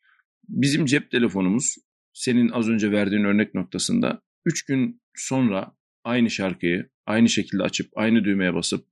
bizim 0.49 0.85
cep 0.85 1.11
telefonumuz 1.11 1.75
senin 2.13 2.49
az 2.49 2.69
önce 2.69 2.91
verdiğin 2.91 3.23
örnek 3.23 3.53
noktasında 3.53 4.21
3 4.45 4.65
gün 4.65 5.01
sonra 5.15 5.75
aynı 6.03 6.29
şarkıyı 6.29 6.89
aynı 7.05 7.29
şekilde 7.29 7.63
açıp 7.63 7.89
aynı 7.95 8.23
düğmeye 8.23 8.53
basıp 8.53 8.85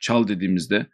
çal 0.00 0.28
dediğimizde 0.28 0.86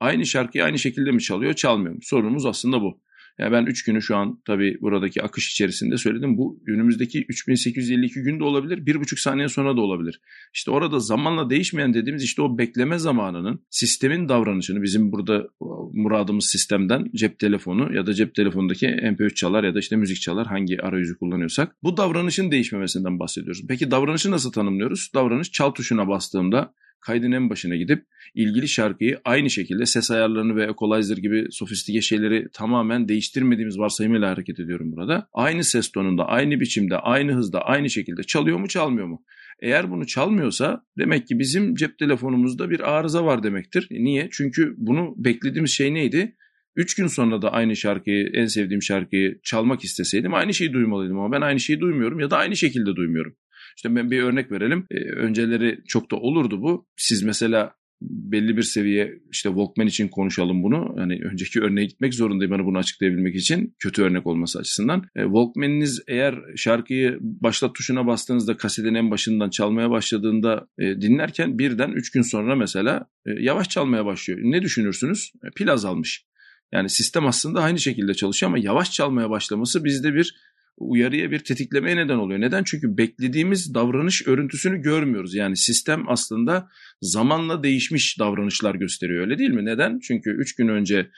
aynı 0.00 0.26
şarkıyı 0.26 0.64
aynı 0.64 0.78
şekilde 0.78 1.10
mi 1.10 1.22
çalıyor 1.22 1.54
çalmıyor 1.54 1.94
mu? 1.94 2.00
Sorunumuz 2.02 2.46
aslında 2.46 2.80
bu. 2.80 3.02
Ya 3.40 3.52
ben 3.52 3.66
3 3.66 3.84
günü 3.84 4.02
şu 4.02 4.16
an 4.16 4.40
tabii 4.44 4.78
buradaki 4.80 5.22
akış 5.22 5.50
içerisinde 5.50 5.96
söyledim. 5.96 6.38
Bu 6.38 6.62
önümüzdeki 6.68 7.24
3852 7.28 8.22
gün 8.22 8.40
de 8.40 8.44
olabilir, 8.44 8.86
1,5 8.86 9.20
saniye 9.20 9.48
sonra 9.48 9.76
da 9.76 9.80
olabilir. 9.80 10.20
İşte 10.54 10.70
orada 10.70 11.00
zamanla 11.00 11.50
değişmeyen 11.50 11.94
dediğimiz 11.94 12.22
işte 12.22 12.42
o 12.42 12.58
bekleme 12.58 12.98
zamanının 12.98 13.60
sistemin 13.70 14.28
davranışını 14.28 14.82
bizim 14.82 15.12
burada 15.12 15.48
muradımız 15.92 16.46
sistemden 16.46 17.04
cep 17.14 17.38
telefonu 17.38 17.94
ya 17.94 18.06
da 18.06 18.14
cep 18.14 18.34
telefonundaki 18.34 18.86
MP3 18.86 19.34
çalar 19.34 19.64
ya 19.64 19.74
da 19.74 19.78
işte 19.78 19.96
müzik 19.96 20.20
çalar 20.20 20.46
hangi 20.46 20.82
arayüzü 20.82 21.18
kullanıyorsak 21.18 21.76
bu 21.82 21.96
davranışın 21.96 22.50
değişmemesinden 22.50 23.18
bahsediyoruz. 23.18 23.62
Peki 23.68 23.90
davranışı 23.90 24.30
nasıl 24.30 24.52
tanımlıyoruz? 24.52 25.10
Davranış 25.14 25.52
çal 25.52 25.70
tuşuna 25.70 26.08
bastığımda 26.08 26.74
kaydın 27.00 27.32
en 27.32 27.50
başına 27.50 27.76
gidip 27.76 28.04
ilgili 28.34 28.68
şarkıyı 28.68 29.20
aynı 29.24 29.50
şekilde 29.50 29.86
ses 29.86 30.10
ayarlarını 30.10 30.56
ve 30.56 30.64
equalizer 30.64 31.16
gibi 31.16 31.46
sofistike 31.50 32.00
şeyleri 32.00 32.48
tamamen 32.52 33.08
değiştirmediğimiz 33.08 33.78
varsayımıyla 33.78 34.30
hareket 34.30 34.60
ediyorum 34.60 34.92
burada. 34.92 35.28
Aynı 35.32 35.64
ses 35.64 35.92
tonunda, 35.92 36.24
aynı 36.24 36.60
biçimde, 36.60 36.96
aynı 36.96 37.32
hızda, 37.32 37.62
aynı 37.62 37.90
şekilde 37.90 38.22
çalıyor 38.22 38.58
mu 38.58 38.68
çalmıyor 38.68 39.06
mu? 39.06 39.24
Eğer 39.62 39.90
bunu 39.90 40.06
çalmıyorsa 40.06 40.84
demek 40.98 41.26
ki 41.26 41.38
bizim 41.38 41.74
cep 41.74 41.98
telefonumuzda 41.98 42.70
bir 42.70 42.80
arıza 42.80 43.24
var 43.24 43.42
demektir. 43.42 43.88
Niye? 43.90 44.28
Çünkü 44.32 44.74
bunu 44.76 45.14
beklediğimiz 45.16 45.70
şey 45.70 45.94
neydi? 45.94 46.36
Üç 46.76 46.94
gün 46.94 47.06
sonra 47.06 47.42
da 47.42 47.52
aynı 47.52 47.76
şarkıyı, 47.76 48.30
en 48.34 48.46
sevdiğim 48.46 48.82
şarkıyı 48.82 49.40
çalmak 49.42 49.84
isteseydim 49.84 50.34
aynı 50.34 50.54
şeyi 50.54 50.72
duymalıydım 50.72 51.18
ama 51.18 51.32
ben 51.32 51.40
aynı 51.40 51.60
şeyi 51.60 51.80
duymuyorum 51.80 52.20
ya 52.20 52.30
da 52.30 52.36
aynı 52.36 52.56
şekilde 52.56 52.96
duymuyorum. 52.96 53.36
İşte 53.76 53.96
ben 53.96 54.10
bir 54.10 54.22
örnek 54.22 54.52
verelim. 54.52 54.86
Ee, 54.90 55.10
önceleri 55.10 55.78
çok 55.86 56.10
da 56.10 56.16
olurdu 56.16 56.62
bu. 56.62 56.86
Siz 56.96 57.22
mesela 57.22 57.74
belli 58.02 58.56
bir 58.56 58.62
seviye 58.62 59.12
işte 59.30 59.48
Walkman 59.48 59.86
için 59.86 60.08
konuşalım 60.08 60.62
bunu. 60.62 60.94
Hani 60.98 61.20
önceki 61.32 61.60
örneğe 61.60 61.86
gitmek 61.86 62.14
zorundayım 62.14 62.52
bana 62.52 62.66
bunu 62.66 62.78
açıklayabilmek 62.78 63.36
için 63.36 63.74
kötü 63.78 64.02
örnek 64.02 64.26
olması 64.26 64.58
açısından. 64.58 65.04
E, 65.16 65.22
Walkman'iniz 65.22 66.02
eğer 66.08 66.34
şarkıyı 66.56 67.18
başlat 67.20 67.74
tuşuna 67.74 68.06
bastığınızda 68.06 68.56
kasetin 68.56 68.94
en 68.94 69.10
başından 69.10 69.50
çalmaya 69.50 69.90
başladığında 69.90 70.66
e, 70.78 71.00
dinlerken 71.00 71.58
birden 71.58 71.90
3 71.90 72.10
gün 72.10 72.22
sonra 72.22 72.56
mesela 72.56 73.06
e, 73.26 73.30
yavaş 73.40 73.68
çalmaya 73.68 74.06
başlıyor. 74.06 74.38
Ne 74.42 74.62
düşünürsünüz? 74.62 75.32
E, 75.44 75.48
pil 75.56 75.72
azalmış. 75.72 76.24
Yani 76.72 76.90
sistem 76.90 77.26
aslında 77.26 77.60
aynı 77.60 77.78
şekilde 77.78 78.14
çalışıyor 78.14 78.50
ama 78.50 78.58
yavaş 78.58 78.92
çalmaya 78.92 79.30
başlaması 79.30 79.84
bizde 79.84 80.14
bir 80.14 80.34
uyarıya 80.80 81.30
bir 81.30 81.38
tetiklemeye 81.38 81.96
neden 81.96 82.16
oluyor. 82.16 82.40
Neden? 82.40 82.64
Çünkü 82.64 82.96
beklediğimiz 82.96 83.74
davranış 83.74 84.26
örüntüsünü 84.26 84.82
görmüyoruz. 84.82 85.34
Yani 85.34 85.56
sistem 85.56 86.08
aslında 86.08 86.68
zamanla 87.02 87.62
değişmiş 87.62 88.18
davranışlar 88.18 88.74
gösteriyor 88.74 89.20
öyle 89.20 89.38
değil 89.38 89.50
mi? 89.50 89.64
Neden? 89.64 89.98
Çünkü 90.02 90.30
3 90.30 90.56
gün 90.56 90.68
önce 90.68 91.10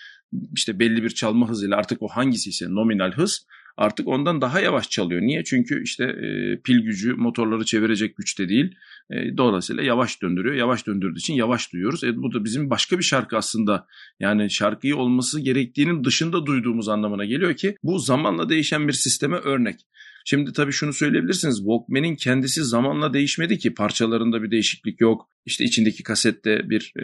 işte 0.54 0.78
belli 0.78 1.02
bir 1.02 1.10
çalma 1.10 1.48
hızıyla 1.48 1.76
artık 1.76 2.02
o 2.02 2.08
hangisi 2.08 2.50
ise 2.50 2.66
nominal 2.68 3.12
hız 3.12 3.46
artık 3.76 4.08
ondan 4.08 4.40
daha 4.40 4.60
yavaş 4.60 4.90
çalıyor. 4.90 5.22
Niye? 5.22 5.44
Çünkü 5.44 5.82
işte 5.82 6.04
e, 6.04 6.60
pil 6.60 6.78
gücü 6.78 7.12
motorları 7.14 7.64
çevirecek 7.64 8.16
güçte 8.16 8.48
değil. 8.48 8.74
E, 9.10 9.36
dolayısıyla 9.36 9.82
yavaş 9.82 10.22
döndürüyor. 10.22 10.54
Yavaş 10.54 10.86
döndürdüğü 10.86 11.18
için 11.18 11.34
yavaş 11.34 11.72
duyuyoruz. 11.72 12.04
E, 12.04 12.16
bu 12.16 12.32
da 12.32 12.44
bizim 12.44 12.70
başka 12.70 12.98
bir 12.98 13.04
şarkı 13.04 13.36
aslında. 13.36 13.86
Yani 14.20 14.50
şarkıyı 14.50 14.96
olması 14.96 15.40
gerektiğinin 15.40 16.04
dışında 16.04 16.46
duyduğumuz 16.46 16.88
anlamına 16.88 17.24
geliyor 17.24 17.56
ki 17.56 17.76
bu 17.82 17.98
zamanla 17.98 18.48
değişen 18.48 18.88
bir 18.88 18.92
sisteme 18.92 19.36
örnek. 19.36 19.80
Şimdi 20.24 20.52
tabii 20.52 20.72
şunu 20.72 20.92
söyleyebilirsiniz. 20.92 21.56
Walkman'in 21.56 22.16
kendisi 22.16 22.64
zamanla 22.64 23.12
değişmedi 23.12 23.58
ki. 23.58 23.74
Parçalarında 23.74 24.42
bir 24.42 24.50
değişiklik 24.50 25.00
yok. 25.00 25.28
İşte 25.46 25.64
içindeki 25.64 26.02
kasette 26.02 26.70
bir 26.70 26.92
e, 26.96 27.02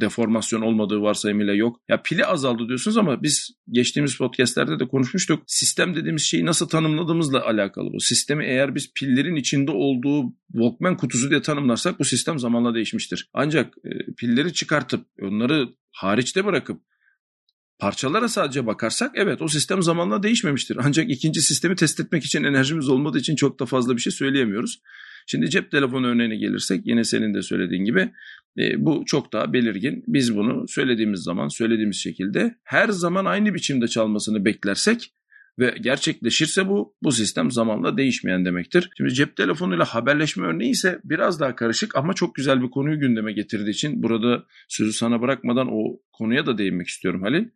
deformasyon 0.00 0.62
olmadığı 0.62 1.00
varsayımıyla 1.00 1.54
yok. 1.54 1.80
Ya 1.88 2.02
pili 2.02 2.26
azaldı 2.26 2.68
diyorsunuz 2.68 2.96
ama 2.96 3.22
biz 3.22 3.50
geçtiğimiz 3.70 4.16
podcastlerde 4.16 4.78
de 4.78 4.88
konuşmuştuk. 4.88 5.42
Sistem 5.46 5.94
dediğimiz 5.94 6.22
şeyi 6.22 6.46
nasıl 6.46 6.68
tanımladığımızla 6.68 7.44
alakalı 7.44 7.92
bu. 7.92 8.00
Sistemi 8.00 8.44
eğer 8.44 8.74
biz 8.74 8.92
pillerin 8.94 9.36
içinde 9.36 9.70
olduğu 9.70 10.32
Walkman 10.52 10.96
kutusu 10.96 11.30
diye 11.30 11.42
tanımlarsak 11.42 11.98
bu 11.98 12.04
sistem 12.04 12.38
zamanla 12.38 12.74
değişmiştir. 12.74 13.30
Ancak 13.32 13.74
e, 13.84 14.14
pilleri 14.18 14.52
çıkartıp 14.52 15.06
onları 15.22 15.68
hariçte 15.92 16.44
bırakıp 16.44 16.80
Parçalara 17.78 18.28
sadece 18.28 18.66
bakarsak 18.66 19.10
evet 19.14 19.42
o 19.42 19.48
sistem 19.48 19.82
zamanla 19.82 20.22
değişmemiştir. 20.22 20.78
Ancak 20.80 21.10
ikinci 21.10 21.40
sistemi 21.40 21.76
test 21.76 22.00
etmek 22.00 22.24
için 22.24 22.44
enerjimiz 22.44 22.88
olmadığı 22.88 23.18
için 23.18 23.36
çok 23.36 23.60
da 23.60 23.66
fazla 23.66 23.96
bir 23.96 24.00
şey 24.00 24.12
söyleyemiyoruz. 24.12 24.80
Şimdi 25.26 25.50
cep 25.50 25.70
telefonu 25.70 26.06
örneğine 26.06 26.36
gelirsek 26.36 26.86
yine 26.86 27.04
senin 27.04 27.34
de 27.34 27.42
söylediğin 27.42 27.84
gibi 27.84 28.10
e, 28.58 28.84
bu 28.84 29.02
çok 29.06 29.32
daha 29.32 29.52
belirgin. 29.52 30.04
Biz 30.06 30.36
bunu 30.36 30.68
söylediğimiz 30.68 31.20
zaman 31.22 31.48
söylediğimiz 31.48 31.96
şekilde 31.96 32.54
her 32.64 32.88
zaman 32.88 33.24
aynı 33.24 33.54
biçimde 33.54 33.88
çalmasını 33.88 34.44
beklersek 34.44 35.12
ve 35.58 35.74
gerçekleşirse 35.80 36.68
bu 36.68 36.94
bu 37.02 37.12
sistem 37.12 37.50
zamanla 37.50 37.96
değişmeyen 37.96 38.44
demektir. 38.44 38.90
Şimdi 38.96 39.14
cep 39.14 39.36
telefonuyla 39.36 39.84
haberleşme 39.84 40.46
örneği 40.46 40.70
ise 40.70 41.00
biraz 41.04 41.40
daha 41.40 41.56
karışık 41.56 41.96
ama 41.96 42.14
çok 42.14 42.34
güzel 42.34 42.62
bir 42.62 42.70
konuyu 42.70 43.00
gündeme 43.00 43.32
getirdiği 43.32 43.70
için 43.70 44.02
burada 44.02 44.44
sözü 44.68 44.92
sana 44.92 45.22
bırakmadan 45.22 45.68
o 45.70 46.00
konuya 46.12 46.46
da 46.46 46.58
değinmek 46.58 46.86
istiyorum 46.86 47.22
Halil 47.22 47.48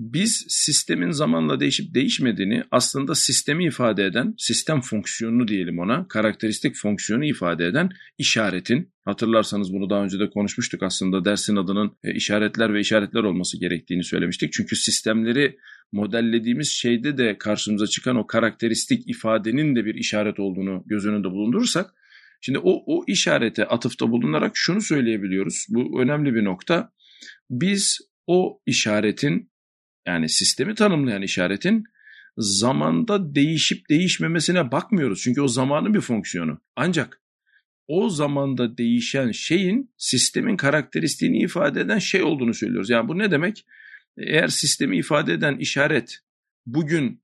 biz 0.00 0.46
sistemin 0.48 1.10
zamanla 1.10 1.60
değişip 1.60 1.94
değişmediğini 1.94 2.62
aslında 2.70 3.14
sistemi 3.14 3.64
ifade 3.64 4.04
eden, 4.04 4.34
sistem 4.38 4.80
fonksiyonunu 4.80 5.48
diyelim 5.48 5.78
ona, 5.78 6.08
karakteristik 6.08 6.76
fonksiyonu 6.76 7.24
ifade 7.24 7.66
eden 7.66 7.90
işaretin, 8.18 8.92
hatırlarsanız 9.04 9.72
bunu 9.72 9.90
daha 9.90 10.04
önce 10.04 10.18
de 10.18 10.30
konuşmuştuk 10.30 10.82
aslında 10.82 11.24
dersin 11.24 11.56
adının 11.56 11.96
e, 12.04 12.14
işaretler 12.14 12.74
ve 12.74 12.80
işaretler 12.80 13.22
olması 13.22 13.60
gerektiğini 13.60 14.04
söylemiştik. 14.04 14.52
Çünkü 14.52 14.76
sistemleri 14.76 15.56
modellediğimiz 15.92 16.68
şeyde 16.68 17.18
de 17.18 17.38
karşımıza 17.38 17.86
çıkan 17.86 18.16
o 18.16 18.26
karakteristik 18.26 19.08
ifadenin 19.08 19.76
de 19.76 19.84
bir 19.84 19.94
işaret 19.94 20.40
olduğunu 20.40 20.82
göz 20.86 21.06
önünde 21.06 21.30
bulundurursak, 21.30 21.94
şimdi 22.40 22.58
o, 22.58 22.82
o 22.86 23.04
işarete 23.06 23.64
atıfta 23.64 24.10
bulunarak 24.10 24.52
şunu 24.54 24.80
söyleyebiliyoruz. 24.80 25.66
Bu 25.68 26.02
önemli 26.02 26.34
bir 26.34 26.44
nokta. 26.44 26.92
Biz 27.50 27.98
o 28.26 28.60
işaretin 28.66 29.49
yani 30.06 30.28
sistemi 30.28 30.74
tanımlayan 30.74 31.22
işaretin 31.22 31.84
zamanda 32.36 33.34
değişip 33.34 33.88
değişmemesine 33.90 34.72
bakmıyoruz. 34.72 35.20
Çünkü 35.22 35.40
o 35.40 35.48
zamanın 35.48 35.94
bir 35.94 36.00
fonksiyonu. 36.00 36.60
Ancak 36.76 37.20
o 37.88 38.08
zamanda 38.08 38.78
değişen 38.78 39.30
şeyin 39.30 39.90
sistemin 39.96 40.56
karakteristiğini 40.56 41.38
ifade 41.38 41.80
eden 41.80 41.98
şey 41.98 42.22
olduğunu 42.22 42.54
söylüyoruz. 42.54 42.90
Yani 42.90 43.08
bu 43.08 43.18
ne 43.18 43.30
demek? 43.30 43.66
Eğer 44.18 44.48
sistemi 44.48 44.98
ifade 44.98 45.32
eden 45.32 45.56
işaret 45.56 46.18
bugün 46.66 47.22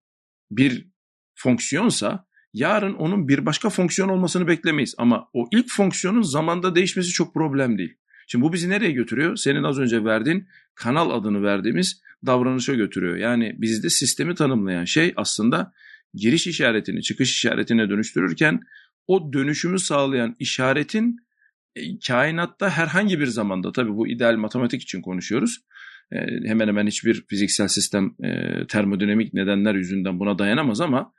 bir 0.50 0.86
fonksiyonsa 1.34 2.26
yarın 2.52 2.94
onun 2.94 3.28
bir 3.28 3.46
başka 3.46 3.70
fonksiyon 3.70 4.08
olmasını 4.08 4.48
beklemeyiz. 4.48 4.94
Ama 4.98 5.28
o 5.32 5.48
ilk 5.52 5.70
fonksiyonun 5.70 6.22
zamanda 6.22 6.74
değişmesi 6.74 7.10
çok 7.10 7.34
problem 7.34 7.78
değil. 7.78 7.96
Şimdi 8.26 8.44
bu 8.44 8.52
bizi 8.52 8.68
nereye 8.68 8.92
götürüyor? 8.92 9.36
Senin 9.36 9.62
az 9.62 9.78
önce 9.78 10.04
verdiğin 10.04 10.48
kanal 10.74 11.10
adını 11.10 11.42
verdiğimiz 11.42 12.02
davranışa 12.26 12.74
götürüyor. 12.74 13.16
Yani 13.16 13.54
bizde 13.58 13.90
sistemi 13.90 14.34
tanımlayan 14.34 14.84
şey 14.84 15.12
aslında 15.16 15.72
giriş 16.14 16.46
işaretini 16.46 17.02
çıkış 17.02 17.30
işaretine 17.30 17.90
dönüştürürken 17.90 18.60
o 19.06 19.32
dönüşümü 19.32 19.78
sağlayan 19.78 20.36
işaretin 20.38 21.16
e, 21.76 21.98
kainatta 21.98 22.70
herhangi 22.70 23.20
bir 23.20 23.26
zamanda 23.26 23.72
tabii 23.72 23.96
bu 23.96 24.08
ideal 24.08 24.36
matematik 24.36 24.82
için 24.82 25.02
konuşuyoruz. 25.02 25.60
E, 26.12 26.16
hemen 26.46 26.68
hemen 26.68 26.86
hiçbir 26.86 27.24
fiziksel 27.28 27.68
sistem 27.68 28.14
e, 28.24 28.66
termodinamik 28.66 29.34
nedenler 29.34 29.74
yüzünden 29.74 30.20
buna 30.20 30.38
dayanamaz 30.38 30.80
ama 30.80 31.12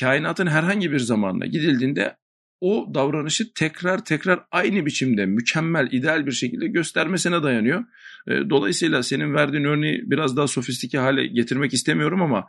kainatın 0.00 0.46
herhangi 0.46 0.92
bir 0.92 0.98
zamanına 0.98 1.46
gidildiğinde 1.46 2.16
o 2.60 2.94
davranışı 2.94 3.54
tekrar 3.54 4.04
tekrar 4.04 4.40
aynı 4.50 4.86
biçimde 4.86 5.26
mükemmel, 5.26 5.88
ideal 5.92 6.26
bir 6.26 6.32
şekilde 6.32 6.66
göstermesine 6.66 7.42
dayanıyor. 7.42 7.84
E, 8.28 8.50
dolayısıyla 8.50 9.02
senin 9.02 9.34
verdiğin 9.34 9.64
örneği 9.64 10.02
biraz 10.10 10.36
daha 10.36 10.46
sofistike 10.46 10.98
hale 10.98 11.26
getirmek 11.26 11.74
istemiyorum 11.74 12.22
ama 12.22 12.48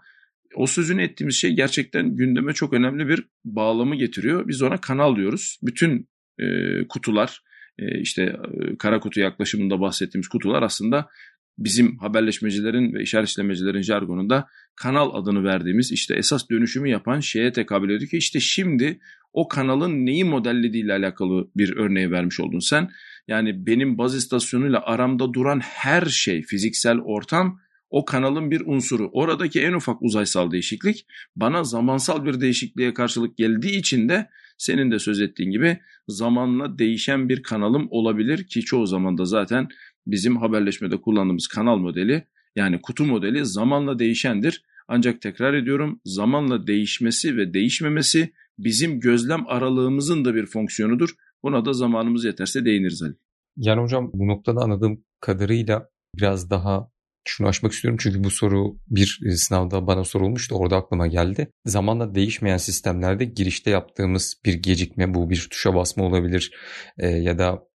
o 0.55 0.67
sözünü 0.67 1.01
ettiğimiz 1.01 1.35
şey 1.35 1.51
gerçekten 1.51 2.15
gündeme 2.15 2.53
çok 2.53 2.73
önemli 2.73 3.07
bir 3.07 3.23
bağlamı 3.45 3.95
getiriyor. 3.95 4.47
Biz 4.47 4.61
ona 4.61 4.77
kanal 4.81 5.15
diyoruz. 5.15 5.59
Bütün 5.63 6.09
e, 6.39 6.45
kutular, 6.89 7.41
e, 7.79 7.99
işte 7.99 8.23
e, 8.23 8.77
kara 8.77 8.99
kutu 8.99 9.19
yaklaşımında 9.19 9.81
bahsettiğimiz 9.81 10.27
kutular 10.27 10.63
aslında 10.63 11.09
bizim 11.57 11.97
haberleşmecilerin 11.97 12.93
ve 12.93 13.03
işaretlemecilerin 13.03 13.81
jargonunda 13.81 14.47
kanal 14.75 15.13
adını 15.13 15.43
verdiğimiz 15.43 15.91
işte 15.91 16.15
esas 16.15 16.49
dönüşümü 16.49 16.89
yapan 16.89 17.19
şeye 17.19 17.51
tekabül 17.51 17.89
ediyor 17.89 18.09
ki 18.09 18.17
işte 18.17 18.39
şimdi 18.39 18.99
o 19.33 19.47
kanalın 19.47 20.05
neyi 20.05 20.23
modellediği 20.23 20.83
ile 20.83 20.93
alakalı 20.93 21.49
bir 21.55 21.77
örneği 21.77 22.11
vermiş 22.11 22.39
oldun 22.39 22.59
sen. 22.59 22.89
Yani 23.27 23.65
benim 23.65 23.97
baz 23.97 24.15
istasyonuyla 24.15 24.81
aramda 24.85 25.33
duran 25.33 25.59
her 25.59 26.05
şey 26.05 26.41
fiziksel 26.41 26.97
ortam 26.99 27.59
o 27.89 28.05
kanalın 28.05 28.51
bir 28.51 28.61
unsuru. 28.65 29.09
Oradaki 29.13 29.61
en 29.61 29.73
ufak 29.73 30.01
uzaysal 30.01 30.51
değişiklik 30.51 31.05
bana 31.35 31.63
zamansal 31.63 32.25
bir 32.25 32.41
değişikliğe 32.41 32.93
karşılık 32.93 33.37
geldiği 33.37 33.77
için 33.77 34.09
de 34.09 34.29
senin 34.57 34.91
de 34.91 34.99
söz 34.99 35.21
ettiğin 35.21 35.51
gibi 35.51 35.79
zamanla 36.07 36.79
değişen 36.79 37.29
bir 37.29 37.43
kanalım 37.43 37.87
olabilir 37.89 38.47
ki 38.47 38.61
çoğu 38.61 38.87
zaman 38.87 39.17
da 39.17 39.25
zaten 39.25 39.67
bizim 40.07 40.37
haberleşmede 40.37 41.01
kullandığımız 41.01 41.47
kanal 41.47 41.77
modeli 41.77 42.27
Yani 42.55 42.81
kutu 42.81 43.05
modeli 43.05 43.45
zamanla 43.45 43.99
değişendir. 43.99 44.63
Ancak 44.87 45.21
tekrar 45.21 45.53
ediyorum 45.53 46.01
zamanla 46.05 46.67
değişmesi 46.67 47.37
ve 47.37 47.53
değişmemesi 47.53 48.33
bizim 48.57 48.99
gözlem 48.99 49.47
aralığımızın 49.47 50.25
da 50.25 50.35
bir 50.35 50.45
fonksiyonudur. 50.45 51.09
Buna 51.43 51.65
da 51.65 51.73
zamanımız 51.73 52.25
yeterse 52.25 52.65
değiniriz 52.65 53.01
Ali. 53.01 53.13
Yani 53.57 53.81
hocam 53.81 54.11
bu 54.13 54.27
noktada 54.27 54.59
anladığım 54.61 55.03
kadarıyla 55.19 55.89
biraz 56.15 56.49
daha 56.49 56.91
şunu 57.27 57.47
açmak 57.47 57.71
istiyorum 57.71 57.97
çünkü 58.01 58.23
bu 58.23 58.29
soru 58.29 58.77
bir 58.87 59.19
e, 59.25 59.31
sınavda 59.31 59.87
bana 59.87 60.03
sorulmuştu 60.03 60.55
orada 60.55 60.75
aklıma 60.75 61.07
geldi. 61.07 61.51
Zamanla 61.65 62.15
değişmeyen 62.15 62.57
sistemlerde 62.57 63.25
girişte 63.25 63.69
yaptığımız 63.69 64.41
bir 64.45 64.53
gecikme 64.53 65.13
bu 65.13 65.29
bir 65.29 65.47
tuşa 65.51 65.75
basma 65.75 66.03
olabilir 66.03 66.51
e, 66.97 67.07
ya 67.07 67.37
da 67.37 67.70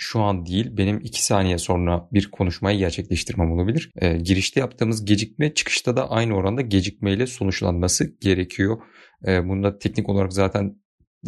şu 0.00 0.20
an 0.20 0.46
değil 0.46 0.76
benim 0.76 1.00
2 1.00 1.24
saniye 1.24 1.58
sonra 1.58 2.08
bir 2.12 2.30
konuşmayı 2.30 2.78
gerçekleştirmem 2.78 3.52
olabilir. 3.52 3.90
E, 3.96 4.18
girişte 4.18 4.60
yaptığımız 4.60 5.04
gecikme 5.04 5.54
çıkışta 5.54 5.96
da 5.96 6.10
aynı 6.10 6.34
oranda 6.34 6.60
gecikmeyle 6.60 7.26
sonuçlanması 7.26 8.04
gerekiyor. 8.20 8.78
E, 9.26 9.48
bunda 9.48 9.78
teknik 9.78 10.08
olarak 10.08 10.32
zaten 10.32 10.74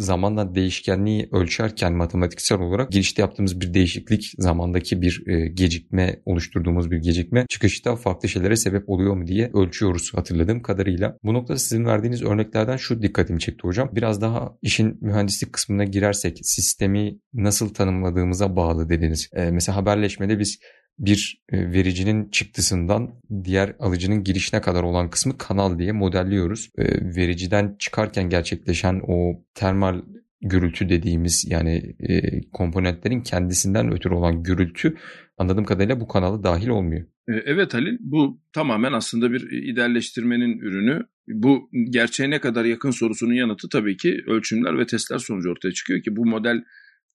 zamanla 0.01 0.55
değişkenliği 0.55 1.29
ölçerken 1.31 1.93
matematiksel 1.93 2.59
olarak 2.59 2.91
girişte 2.91 3.21
yaptığımız 3.21 3.61
bir 3.61 3.73
değişiklik 3.73 4.33
zamandaki 4.37 5.01
bir 5.01 5.27
e, 5.27 5.47
gecikme 5.47 6.21
oluşturduğumuz 6.25 6.91
bir 6.91 6.97
gecikme 6.97 7.45
çıkışta 7.49 7.95
farklı 7.95 8.29
şeylere 8.29 8.55
sebep 8.55 8.89
oluyor 8.89 9.15
mu 9.15 9.27
diye 9.27 9.51
ölçüyoruz 9.53 10.13
hatırladığım 10.13 10.61
kadarıyla. 10.61 11.17
Bu 11.23 11.33
noktada 11.33 11.57
sizin 11.57 11.85
verdiğiniz 11.85 12.23
örneklerden 12.23 12.77
şu 12.77 13.01
dikkatimi 13.01 13.39
çekti 13.39 13.67
hocam. 13.67 13.89
Biraz 13.93 14.21
daha 14.21 14.57
işin 14.61 14.97
mühendislik 15.01 15.53
kısmına 15.53 15.83
girersek 15.83 16.39
sistemi 16.43 17.19
nasıl 17.33 17.73
tanımladığımıza 17.73 18.55
bağlı 18.55 18.89
dediniz. 18.89 19.29
E, 19.33 19.51
mesela 19.51 19.75
haberleşmede 19.75 20.39
biz 20.39 20.59
bir 20.99 21.43
e, 21.49 21.71
vericinin 21.71 22.29
çıktısından 22.29 23.21
diğer 23.43 23.75
alıcının 23.79 24.23
girişine 24.23 24.61
kadar 24.61 24.83
olan 24.83 25.09
kısmı 25.09 25.37
kanal 25.37 25.79
diye 25.79 25.91
modelliyoruz. 25.91 26.69
E, 26.77 26.85
vericiden 27.15 27.75
çıkarken 27.79 28.29
gerçekleşen 28.29 29.01
o 29.07 29.43
termal 29.53 30.01
gürültü 30.41 30.89
dediğimiz 30.89 31.45
yani 31.49 31.95
e, 31.99 32.41
komponentlerin 32.53 33.21
kendisinden 33.21 33.91
ötürü 33.93 34.13
olan 34.13 34.43
gürültü 34.43 34.97
anladığım 35.37 35.65
kadarıyla 35.65 35.99
bu 35.99 36.07
kanala 36.07 36.43
dahil 36.43 36.67
olmuyor. 36.67 37.05
Evet 37.27 37.73
Halil 37.73 37.97
bu 37.99 38.41
tamamen 38.53 38.93
aslında 38.93 39.31
bir 39.31 39.71
idealleştirmenin 39.73 40.59
ürünü. 40.59 41.03
Bu 41.27 41.69
gerçeğe 41.89 42.29
ne 42.29 42.39
kadar 42.39 42.65
yakın 42.65 42.91
sorusunun 42.91 43.33
yanıtı 43.33 43.69
tabii 43.69 43.97
ki 43.97 44.23
ölçümler 44.27 44.79
ve 44.79 44.85
testler 44.85 45.17
sonucu 45.17 45.49
ortaya 45.51 45.71
çıkıyor 45.71 46.01
ki 46.01 46.15
bu 46.15 46.25
model 46.25 46.63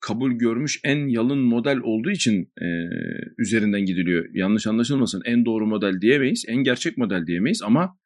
kabul 0.00 0.32
görmüş 0.32 0.80
en 0.84 1.08
yalın 1.08 1.38
model 1.38 1.78
olduğu 1.78 2.10
için 2.10 2.52
e, 2.60 2.66
üzerinden 3.38 3.84
gidiliyor. 3.84 4.26
Yanlış 4.34 4.66
anlaşılmasın 4.66 5.22
en 5.24 5.44
doğru 5.44 5.66
model 5.66 6.00
diyemeyiz, 6.00 6.44
en 6.48 6.56
gerçek 6.56 6.98
model 6.98 7.26
diyemeyiz 7.26 7.62
ama 7.62 7.98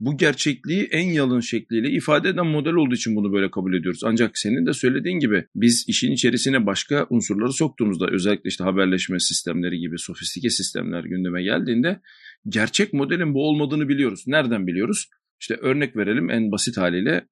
bu 0.00 0.16
gerçekliği 0.16 0.88
en 0.90 1.08
yalın 1.08 1.40
şekliyle 1.40 1.90
ifade 1.90 2.28
eden 2.28 2.46
model 2.46 2.74
olduğu 2.74 2.94
için 2.94 3.16
bunu 3.16 3.32
böyle 3.32 3.50
kabul 3.50 3.74
ediyoruz. 3.74 4.00
Ancak 4.04 4.38
senin 4.38 4.66
de 4.66 4.72
söylediğin 4.72 5.18
gibi 5.18 5.44
biz 5.54 5.84
işin 5.88 6.12
içerisine 6.12 6.66
başka 6.66 7.06
unsurları 7.10 7.52
soktuğumuzda 7.52 8.06
özellikle 8.06 8.48
işte 8.48 8.64
haberleşme 8.64 9.20
sistemleri 9.20 9.78
gibi 9.78 9.98
sofistike 9.98 10.50
sistemler 10.50 11.04
gündeme 11.04 11.42
geldiğinde 11.42 12.00
gerçek 12.48 12.92
modelin 12.92 13.34
bu 13.34 13.48
olmadığını 13.48 13.88
biliyoruz. 13.88 14.24
Nereden 14.26 14.66
biliyoruz? 14.66 15.08
İşte 15.40 15.54
örnek 15.54 15.96
verelim 15.96 16.30
en 16.30 16.52
basit 16.52 16.76
haliyle 16.76 17.28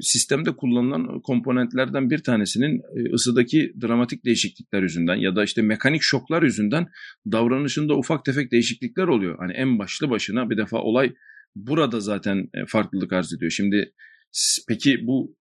sistemde 0.00 0.56
kullanılan 0.56 1.20
komponentlerden 1.20 2.10
bir 2.10 2.18
tanesinin 2.18 2.82
ısıdaki 3.14 3.72
dramatik 3.82 4.24
değişiklikler 4.24 4.82
yüzünden 4.82 5.16
ya 5.16 5.36
da 5.36 5.44
işte 5.44 5.62
mekanik 5.62 6.02
şoklar 6.02 6.42
yüzünden 6.42 6.86
davranışında 7.32 7.96
ufak 7.98 8.24
tefek 8.24 8.52
değişiklikler 8.52 9.08
oluyor. 9.08 9.38
Hani 9.38 9.52
en 9.52 9.78
başlı 9.78 10.10
başına 10.10 10.50
bir 10.50 10.56
defa 10.56 10.78
olay 10.78 11.14
burada 11.56 12.00
zaten 12.00 12.48
farklılık 12.68 13.12
arz 13.12 13.32
ediyor. 13.32 13.50
Şimdi 13.50 13.92
peki 14.68 15.06
bu 15.06 15.36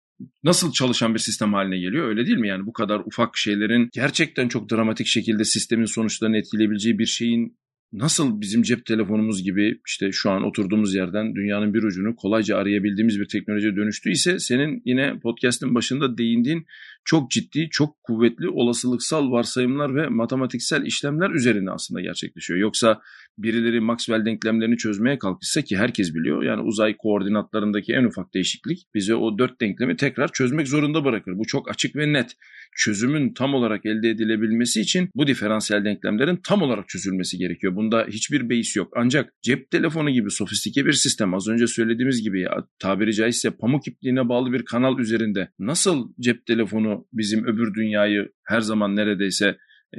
nasıl 0.43 0.71
çalışan 0.71 1.13
bir 1.13 1.19
sistem 1.19 1.53
haline 1.53 1.79
geliyor 1.79 2.07
öyle 2.07 2.25
değil 2.25 2.37
mi? 2.37 2.47
Yani 2.47 2.65
bu 2.65 2.73
kadar 2.73 2.99
ufak 2.99 3.37
şeylerin 3.37 3.89
gerçekten 3.93 4.47
çok 4.47 4.71
dramatik 4.71 5.07
şekilde 5.07 5.45
sistemin 5.45 5.85
sonuçlarını 5.85 6.37
etkileyebileceği 6.37 6.99
bir 6.99 7.05
şeyin 7.05 7.57
nasıl 7.93 8.41
bizim 8.41 8.61
cep 8.61 8.85
telefonumuz 8.85 9.43
gibi 9.43 9.79
işte 9.87 10.11
şu 10.11 10.31
an 10.31 10.43
oturduğumuz 10.43 10.95
yerden 10.95 11.35
dünyanın 11.35 11.73
bir 11.73 11.83
ucunu 11.83 12.15
kolayca 12.15 12.57
arayabildiğimiz 12.57 13.19
bir 13.19 13.27
teknolojiye 13.27 13.75
dönüştüyse 13.75 14.39
senin 14.39 14.81
yine 14.85 15.19
podcast'ın 15.19 15.75
başında 15.75 16.17
değindiğin 16.17 16.65
çok 17.05 17.31
ciddi, 17.31 17.67
çok 17.71 18.03
kuvvetli 18.03 18.49
olasılıksal 18.49 19.31
varsayımlar 19.31 19.95
ve 19.95 20.07
matematiksel 20.07 20.85
işlemler 20.85 21.29
üzerine 21.29 21.71
aslında 21.71 22.01
gerçekleşiyor. 22.01 22.59
Yoksa 22.59 23.01
birileri 23.37 23.79
Maxwell 23.79 24.25
denklemlerini 24.25 24.77
çözmeye 24.77 25.17
kalkışsa 25.17 25.61
ki 25.61 25.77
herkes 25.77 26.15
biliyor 26.15 26.43
yani 26.43 26.61
uzay 26.61 26.97
koordinatlarındaki 26.97 27.93
en 27.93 28.03
ufak 28.03 28.33
değişiklik 28.33 28.87
bize 28.95 29.15
o 29.15 29.37
dört 29.37 29.61
denklemi 29.61 29.95
tekrar 29.95 30.31
çözmek 30.31 30.67
zorunda 30.67 31.05
bırakır. 31.05 31.31
Bu 31.37 31.45
çok 31.47 31.69
açık 31.69 31.95
ve 31.95 32.13
net 32.13 32.35
çözümün 32.75 33.33
tam 33.33 33.53
olarak 33.53 33.85
elde 33.85 34.09
edilebilmesi 34.09 34.81
için 34.81 35.09
bu 35.15 35.27
diferansiyel 35.27 35.85
denklemlerin 35.85 36.39
tam 36.43 36.61
olarak 36.61 36.89
çözülmesi 36.89 37.37
gerekiyor. 37.37 37.75
Bunda 37.75 38.05
hiçbir 38.09 38.49
beis 38.49 38.75
yok. 38.75 38.93
Ancak 38.95 39.33
cep 39.41 39.71
telefonu 39.71 40.09
gibi 40.09 40.31
sofistike 40.31 40.85
bir 40.85 40.93
sistem 40.93 41.33
az 41.33 41.47
önce 41.47 41.67
söylediğimiz 41.67 42.23
gibi 42.23 42.41
ya, 42.41 42.67
tabiri 42.79 43.13
caizse 43.13 43.51
pamuk 43.51 43.87
ipliğine 43.87 44.29
bağlı 44.29 44.53
bir 44.53 44.65
kanal 44.65 44.99
üzerinde 44.99 45.49
nasıl 45.59 46.13
cep 46.19 46.45
telefonu 46.45 47.07
bizim 47.13 47.45
öbür 47.45 47.73
dünyayı 47.73 48.29
her 48.43 48.61
zaman 48.61 48.95
neredeyse 48.95 49.57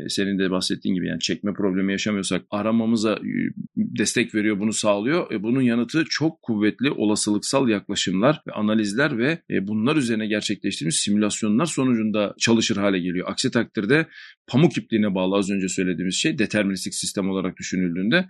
senin 0.08 0.38
de 0.38 0.50
bahsettiğin 0.50 0.94
gibi 0.94 1.08
yani 1.08 1.20
çekme 1.20 1.52
problemi 1.52 1.92
yaşamıyorsak 1.92 2.42
aramamıza 2.50 3.12
e, 3.12 3.32
destek 3.76 4.34
veriyor, 4.34 4.60
bunu 4.60 4.72
sağlıyor. 4.72 5.32
E, 5.32 5.42
bunun 5.42 5.60
yanıtı 5.60 6.04
çok 6.10 6.42
kuvvetli 6.42 6.90
olasılıksal 6.90 7.68
yaklaşımlar 7.68 8.42
ve 8.46 8.52
analizler 8.52 9.18
ve 9.18 9.38
bunlar 9.50 9.96
üzerine 9.96 10.26
gerçekleştirmiş 10.26 10.96
simülasyonlar 10.96 11.66
sonucunda 11.66 12.34
çalışır 12.38 12.76
hale 12.76 12.98
geliyor. 12.98 13.26
Aksi 13.30 13.50
takdirde 13.50 14.06
pamuk 14.46 14.78
ipliğine 14.78 15.14
bağlı 15.14 15.36
az 15.36 15.50
önce 15.50 15.68
söylediğimiz 15.68 16.14
şey 16.14 16.38
deterministik 16.38 16.94
sistem 16.94 17.30
olarak 17.30 17.56
düşünüldüğünde 17.56 18.26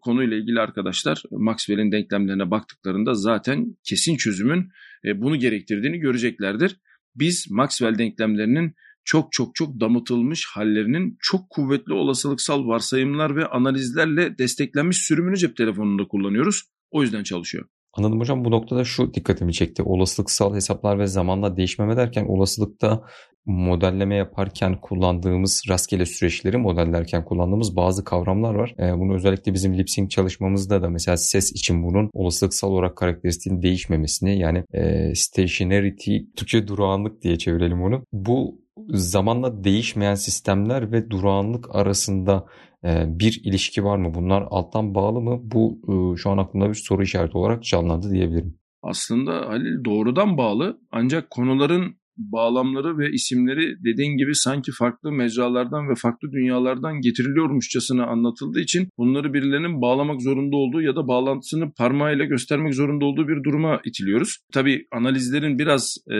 konuyla 0.00 0.36
ilgili 0.36 0.60
arkadaşlar 0.60 1.22
Maxwell'in 1.30 1.92
denklemlerine 1.92 2.50
baktıklarında 2.50 3.14
zaten 3.14 3.76
kesin 3.84 4.16
çözümün 4.16 4.68
bunu 5.14 5.36
gerektirdiğini 5.36 5.98
göreceklerdir. 5.98 6.76
Biz 7.16 7.50
Maxwell 7.50 7.98
denklemlerinin 7.98 8.74
çok 9.06 9.32
çok 9.32 9.54
çok 9.54 9.80
damıtılmış 9.80 10.46
hallerinin 10.46 11.18
çok 11.20 11.50
kuvvetli 11.50 11.92
olasılıksal 11.92 12.66
varsayımlar 12.66 13.36
ve 13.36 13.46
analizlerle 13.46 14.38
desteklenmiş 14.38 14.96
sürümünü 14.96 15.36
cep 15.36 15.56
telefonunda 15.56 16.08
kullanıyoruz. 16.08 16.62
O 16.90 17.02
yüzden 17.02 17.22
çalışıyor. 17.22 17.64
Anladım 17.92 18.20
hocam 18.20 18.44
bu 18.44 18.50
noktada 18.50 18.84
şu 18.84 19.14
dikkatimi 19.14 19.52
çekti. 19.52 19.82
Olasılıksal 19.82 20.54
hesaplar 20.54 20.98
ve 20.98 21.06
zamanla 21.06 21.56
değişmeme 21.56 21.96
derken 21.96 22.24
olasılıkta 22.24 23.02
modelleme 23.46 24.16
yaparken 24.16 24.80
kullandığımız 24.80 25.62
rastgele 25.68 26.06
süreçleri 26.06 26.56
modellerken 26.56 27.24
kullandığımız 27.24 27.76
bazı 27.76 28.04
kavramlar 28.04 28.54
var. 28.54 28.74
Ee, 28.78 28.98
bunu 28.98 29.14
özellikle 29.14 29.54
bizim 29.54 29.78
lip 29.78 30.10
çalışmamızda 30.10 30.82
da 30.82 30.90
mesela 30.90 31.16
ses 31.16 31.52
için 31.52 31.82
bunun 31.82 32.10
olasılıksal 32.12 32.68
olarak 32.68 32.96
karakteristiğin 32.96 33.62
değişmemesini 33.62 34.38
yani 34.38 34.64
e, 34.74 35.14
stationarity, 35.14 36.18
Türkçe 36.36 36.68
durağanlık 36.68 37.22
diye 37.22 37.38
çevirelim 37.38 37.82
onu. 37.82 38.04
Bu 38.12 38.65
zamanla 38.88 39.64
değişmeyen 39.64 40.14
sistemler 40.14 40.92
ve 40.92 41.10
durağanlık 41.10 41.74
arasında 41.74 42.46
e, 42.84 43.04
bir 43.06 43.40
ilişki 43.44 43.84
var 43.84 43.96
mı? 43.96 44.14
Bunlar 44.14 44.46
alttan 44.50 44.94
bağlı 44.94 45.20
mı? 45.20 45.40
Bu 45.42 45.78
e, 45.88 46.16
şu 46.16 46.30
an 46.30 46.38
aklımda 46.38 46.68
bir 46.68 46.74
soru 46.74 47.02
işareti 47.02 47.38
olarak 47.38 47.62
canlandı 47.62 48.10
diyebilirim. 48.10 48.58
Aslında 48.82 49.32
Halil 49.48 49.84
doğrudan 49.84 50.38
bağlı 50.38 50.80
ancak 50.90 51.30
konuların 51.30 51.96
bağlamları 52.16 52.98
ve 52.98 53.10
isimleri 53.10 53.84
dediğin 53.84 54.16
gibi 54.16 54.34
sanki 54.34 54.72
farklı 54.72 55.12
mecralardan 55.12 55.88
ve 55.88 55.94
farklı 55.94 56.32
dünyalardan 56.32 57.00
getiriliyormuşçasına 57.00 58.06
anlatıldığı 58.06 58.60
için 58.60 58.88
bunları 58.98 59.34
birilerinin 59.34 59.82
bağlamak 59.82 60.22
zorunda 60.22 60.56
olduğu 60.56 60.82
ya 60.82 60.96
da 60.96 61.08
bağlantısını 61.08 61.72
parmağıyla 61.72 62.24
göstermek 62.24 62.74
zorunda 62.74 63.04
olduğu 63.04 63.28
bir 63.28 63.44
duruma 63.44 63.80
itiliyoruz. 63.84 64.38
Tabii 64.52 64.86
analizlerin 64.92 65.58
biraz 65.58 65.96
e, 66.10 66.16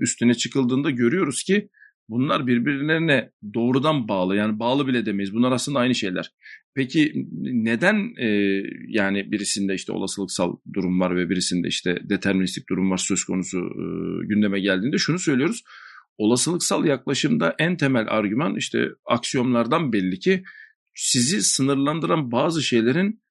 üstüne 0.00 0.34
çıkıldığında 0.34 0.90
görüyoruz 0.90 1.42
ki 1.42 1.68
Bunlar 2.10 2.46
birbirlerine 2.46 3.30
doğrudan 3.54 4.08
bağlı 4.08 4.36
yani 4.36 4.58
bağlı 4.58 4.86
bile 4.86 5.06
demeyiz. 5.06 5.34
Bunlar 5.34 5.52
aslında 5.52 5.78
aynı 5.78 5.94
şeyler. 5.94 6.32
Peki 6.74 7.26
neden 7.40 8.14
e, 8.18 8.26
yani 8.88 9.32
birisinde 9.32 9.74
işte 9.74 9.92
olasılıksal 9.92 10.56
durum 10.72 11.00
var 11.00 11.16
ve 11.16 11.30
birisinde 11.30 11.68
işte 11.68 11.98
deterministik 12.02 12.68
durum 12.68 12.90
var 12.90 12.96
söz 12.96 13.24
konusu 13.24 13.58
e, 13.58 13.84
gündeme 14.26 14.60
geldiğinde 14.60 14.98
şunu 14.98 15.18
söylüyoruz. 15.18 15.62
Olasılıksal 16.18 16.84
yaklaşımda 16.84 17.54
en 17.58 17.76
temel 17.76 18.06
argüman 18.08 18.56
işte 18.56 18.88
aksiyomlardan 19.06 19.92
belli 19.92 20.18
ki 20.18 20.42
sizi 20.94 21.42
sınırlandıran 21.42 22.32
bazı 22.32 22.62
şeylerin 22.62 23.22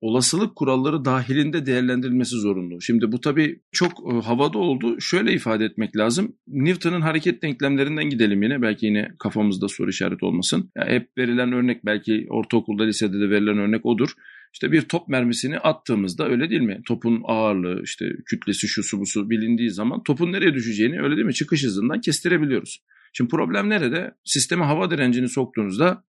olasılık 0.00 0.56
kuralları 0.56 1.04
dahilinde 1.04 1.66
değerlendirilmesi 1.66 2.36
zorunlu. 2.36 2.80
Şimdi 2.80 3.12
bu 3.12 3.20
tabii 3.20 3.60
çok 3.72 3.92
e, 4.12 4.16
havada 4.16 4.58
oldu. 4.58 5.00
Şöyle 5.00 5.32
ifade 5.32 5.64
etmek 5.64 5.96
lazım. 5.96 6.36
Newton'un 6.46 7.00
hareket 7.00 7.42
denklemlerinden 7.42 8.10
gidelim 8.10 8.42
yine. 8.42 8.62
Belki 8.62 8.86
yine 8.86 9.08
kafamızda 9.18 9.68
soru 9.68 9.90
işareti 9.90 10.24
olmasın. 10.24 10.70
Yani 10.76 10.90
hep 10.90 11.08
verilen 11.18 11.52
örnek 11.52 11.84
belki 11.84 12.26
ortaokulda 12.30 12.84
lisede 12.84 13.20
de 13.20 13.30
verilen 13.30 13.58
örnek 13.58 13.86
odur. 13.86 14.10
İşte 14.52 14.72
bir 14.72 14.82
top 14.82 15.08
mermisini 15.08 15.58
attığımızda 15.58 16.28
öyle 16.28 16.50
değil 16.50 16.62
mi? 16.62 16.80
Topun 16.86 17.22
ağırlığı, 17.24 17.82
işte 17.84 18.04
kütlesi, 18.26 18.68
şu 18.68 18.82
su 18.82 19.00
bu 19.00 19.06
su 19.06 19.30
bilindiği 19.30 19.70
zaman 19.70 20.02
topun 20.02 20.32
nereye 20.32 20.54
düşeceğini 20.54 21.00
öyle 21.00 21.16
değil 21.16 21.26
mi? 21.26 21.34
Çıkış 21.34 21.64
hızından 21.64 22.00
kestirebiliyoruz. 22.00 22.82
Şimdi 23.12 23.30
problem 23.30 23.68
nerede? 23.68 24.14
Sisteme 24.24 24.64
hava 24.64 24.90
direncini 24.90 25.28
soktuğunuzda 25.28 26.04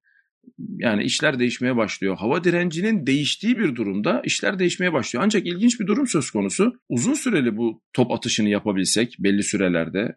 yani 0.78 1.04
işler 1.04 1.40
değişmeye 1.40 1.76
başlıyor. 1.76 2.18
Hava 2.18 2.44
direncinin 2.44 3.08
değiştiği 3.08 3.60
bir 3.60 3.76
durumda 3.76 4.22
işler 4.26 4.60
değişmeye 4.60 4.94
başlıyor. 4.94 5.24
Ancak 5.26 5.48
ilginç 5.48 5.80
bir 5.80 5.88
durum 5.88 6.08
söz 6.08 6.32
konusu. 6.32 6.74
Uzun 6.90 7.14
süreli 7.14 7.58
bu 7.58 7.82
top 7.94 8.12
atışını 8.12 8.50
yapabilsek 8.50 9.16
belli 9.20 9.44
sürelerde 9.44 10.16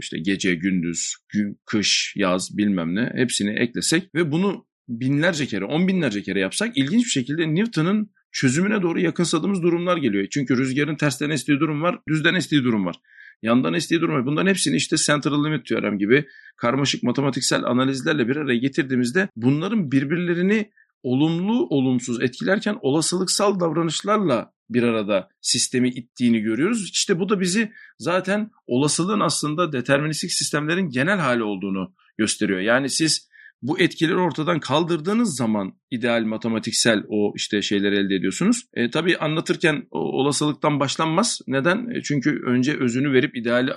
işte 0.00 0.18
gece, 0.18 0.54
gündüz, 0.54 1.14
gün, 1.28 1.60
kış, 1.66 2.14
yaz 2.16 2.56
bilmem 2.56 2.94
ne 2.94 3.12
hepsini 3.14 3.50
eklesek 3.50 4.14
ve 4.14 4.32
bunu 4.32 4.66
binlerce 4.88 5.46
kere, 5.46 5.64
on 5.64 5.88
binlerce 5.88 6.22
kere 6.22 6.40
yapsak 6.40 6.78
ilginç 6.78 7.04
bir 7.04 7.10
şekilde 7.10 7.54
Newton'ın 7.54 8.10
çözümüne 8.32 8.82
doğru 8.82 9.00
yakınsadığımız 9.00 9.62
durumlar 9.62 9.96
geliyor. 9.96 10.26
Çünkü 10.30 10.58
rüzgarın 10.58 10.96
tersten 10.96 11.30
estiği 11.30 11.60
durum 11.60 11.82
var, 11.82 11.98
düzden 12.08 12.34
estiği 12.34 12.64
durum 12.64 12.86
var. 12.86 12.96
Yandan 13.42 13.74
estiği 13.74 14.00
durum. 14.00 14.26
Bunların 14.26 14.50
hepsini 14.50 14.76
işte 14.76 14.96
central 14.96 15.44
limit 15.44 15.66
teorem 15.66 15.98
gibi 15.98 16.26
karmaşık 16.56 17.02
matematiksel 17.02 17.64
analizlerle 17.64 18.28
bir 18.28 18.36
araya 18.36 18.58
getirdiğimizde 18.58 19.28
bunların 19.36 19.92
birbirlerini 19.92 20.70
olumlu 21.02 21.66
olumsuz 21.70 22.22
etkilerken 22.22 22.78
olasılıksal 22.80 23.60
davranışlarla 23.60 24.52
bir 24.70 24.82
arada 24.82 25.28
sistemi 25.40 25.88
ittiğini 25.88 26.40
görüyoruz. 26.40 26.90
İşte 26.90 27.18
bu 27.18 27.28
da 27.28 27.40
bizi 27.40 27.72
zaten 27.98 28.50
olasılığın 28.66 29.20
aslında 29.20 29.72
deterministik 29.72 30.32
sistemlerin 30.32 30.88
genel 30.88 31.18
hali 31.18 31.42
olduğunu 31.42 31.94
gösteriyor. 32.18 32.60
Yani 32.60 32.90
siz 32.90 33.28
bu 33.62 33.80
etkileri 33.80 34.16
ortadan 34.16 34.60
kaldırdığınız 34.60 35.36
zaman 35.36 35.74
ideal 35.90 36.22
matematiksel 36.22 37.02
o 37.08 37.32
işte 37.36 37.62
şeyleri 37.62 37.96
elde 37.96 38.14
ediyorsunuz. 38.14 38.62
E, 38.74 38.90
tabii 38.90 39.16
anlatırken 39.16 39.86
olasılıktan 39.90 40.80
başlanmaz. 40.80 41.40
Neden? 41.46 41.90
E, 41.90 42.02
çünkü 42.02 42.42
önce 42.46 42.76
özünü 42.78 43.12
verip 43.12 43.36
ideali 43.36 43.70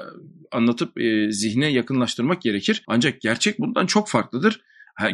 anlatıp 0.51 0.99
e, 1.01 1.31
zihne 1.31 1.71
yakınlaştırmak 1.71 2.41
gerekir. 2.41 2.83
Ancak 2.87 3.21
gerçek 3.21 3.59
bundan 3.59 3.85
çok 3.85 4.09
farklıdır. 4.09 4.61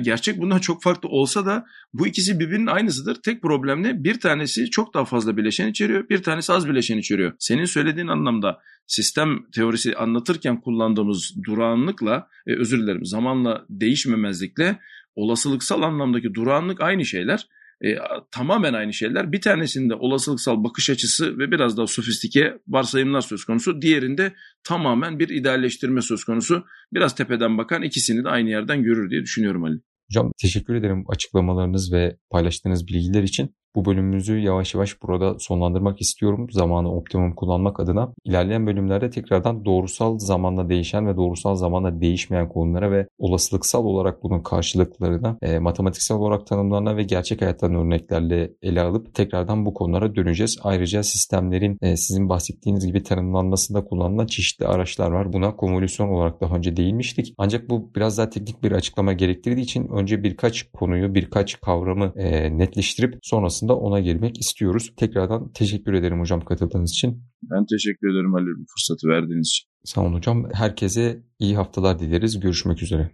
Gerçek 0.02 0.42
bundan 0.42 0.60
çok 0.60 0.84
farklı 0.84 1.10
olsa 1.10 1.46
da 1.46 1.66
bu 1.94 2.08
ikisi 2.08 2.40
birbirinin 2.40 2.68
aynısıdır. 2.68 3.16
Tek 3.16 3.42
problem? 3.42 4.04
Bir 4.04 4.20
tanesi 4.20 4.70
çok 4.70 4.94
daha 4.94 5.06
fazla 5.06 5.38
bileşen 5.38 5.68
içeriyor, 5.68 6.10
bir 6.10 6.24
tanesi 6.24 6.54
az 6.54 6.70
bileşen 6.70 6.98
içeriyor. 6.98 7.34
Senin 7.40 7.66
söylediğin 7.66 8.08
anlamda 8.08 8.60
sistem 8.88 9.52
teorisi 9.52 9.96
anlatırken 9.96 10.62
kullandığımız 10.62 11.34
durağanlıkla, 11.44 12.28
e, 12.48 12.56
özür 12.56 12.80
dilerim 12.80 13.06
zamanla 13.06 13.66
değişmemezlikle 13.70 14.80
olasılıksal 15.16 15.82
anlamdaki 15.82 16.34
durağanlık 16.34 16.82
aynı 16.82 17.06
şeyler. 17.06 17.48
E, 17.84 17.96
tamamen 18.32 18.74
aynı 18.74 18.94
şeyler. 18.94 19.32
Bir 19.32 19.42
tanesinde 19.42 19.96
olasılıksal 19.96 20.64
bakış 20.64 20.90
açısı 20.90 21.38
ve 21.38 21.52
biraz 21.52 21.78
daha 21.78 21.88
sofistike 21.88 22.54
varsayımlar 22.68 23.22
söz 23.22 23.46
konusu. 23.46 23.82
Diğerinde 23.82 24.34
tamamen 24.64 25.20
bir 25.20 25.30
idealleştirme 25.30 26.02
söz 26.02 26.24
konusu. 26.24 26.64
Biraz 26.94 27.16
tepeden 27.16 27.58
bakan 27.58 27.82
ikisini 27.82 28.24
de 28.24 28.30
aynı 28.30 28.50
yerden 28.50 28.84
görür 28.84 29.10
diye 29.10 29.22
düşünüyorum 29.22 29.64
Ali. 29.64 29.76
Hocam 30.10 30.32
teşekkür 30.42 30.76
ederim 30.76 31.04
açıklamalarınız 31.08 31.94
ve 31.94 32.18
paylaştığınız 32.32 32.88
bilgiler 32.88 33.24
için. 33.24 33.56
Bu 33.76 33.86
bölümümüzü 33.86 34.38
yavaş 34.40 34.74
yavaş 34.76 35.02
burada 35.02 35.40
sonlandırmak 35.40 36.02
istiyorum. 36.02 36.48
Zamanı 36.52 36.96
optimum 36.96 37.36
kullanmak 37.36 37.80
adına. 37.80 38.14
İlerleyen 38.24 38.68
bölümlerde 38.68 39.10
tekrardan 39.10 39.66
doğrusal 39.66 40.20
zamanla 40.20 40.70
değişen 40.70 41.08
ve 41.08 41.16
doğrusal 41.16 41.56
zamanla 41.56 42.02
değişmeyen 42.02 42.50
konulara 42.50 42.92
ve 42.92 43.08
olasılıksal 43.20 43.86
olarak 43.86 44.24
bunun 44.24 44.40
karşılıklarına, 44.40 45.38
e, 45.42 45.60
matematiksel 45.60 46.18
olarak 46.18 46.48
tanımlarına 46.48 46.98
ve 46.98 47.04
gerçek 47.04 47.42
hayattan 47.42 47.76
örneklerle 47.76 48.52
ele 48.62 48.82
alıp 48.82 49.14
tekrardan 49.14 49.66
bu 49.66 49.74
konulara 49.74 50.16
döneceğiz. 50.16 50.58
Ayrıca 50.64 51.04
sistemlerin 51.04 51.78
e, 51.82 51.98
sizin 51.98 52.30
bahsettiğiniz 52.30 52.88
gibi 52.88 53.04
tanımlanmasında 53.04 53.86
kullanılan 53.86 54.26
çeşitli 54.26 54.68
araçlar 54.68 55.12
var. 55.12 55.34
Buna 55.34 55.56
konvolüsyon 55.56 56.10
olarak 56.10 56.42
daha 56.42 56.56
önce 56.56 56.78
değinmiştik. 56.78 57.34
Ancak 57.38 57.70
bu 57.70 57.92
biraz 57.96 58.18
daha 58.18 58.30
teknik 58.30 58.64
bir 58.64 58.72
açıklama 58.72 59.14
gerektirdiği 59.14 59.64
için 59.64 59.88
önce 59.88 60.24
birkaç 60.24 60.64
konuyu, 60.64 61.16
birkaç 61.16 61.62
kavramı 61.62 62.14
e, 62.16 62.58
netleştirip 62.58 63.20
sonrasında 63.22 63.61
aslında 63.62 63.78
ona 63.78 64.00
girmek 64.00 64.40
istiyoruz. 64.40 64.94
Tekrardan 64.98 65.52
teşekkür 65.52 65.94
ederim 65.94 66.20
hocam 66.20 66.42
katıldığınız 66.42 66.92
için. 66.92 67.24
Ben 67.44 67.66
teşekkür 67.66 68.12
ederim 68.14 68.36
Ali 68.36 68.46
bu 68.46 68.66
fırsatı 68.74 69.08
verdiğiniz 69.08 69.48
için. 69.48 69.70
Sağ 69.84 70.02
olun 70.02 70.14
hocam. 70.14 70.50
Herkese 70.54 71.24
iyi 71.40 71.56
haftalar 71.56 72.00
dileriz. 72.00 72.40
Görüşmek 72.40 72.84
üzere. 72.84 73.12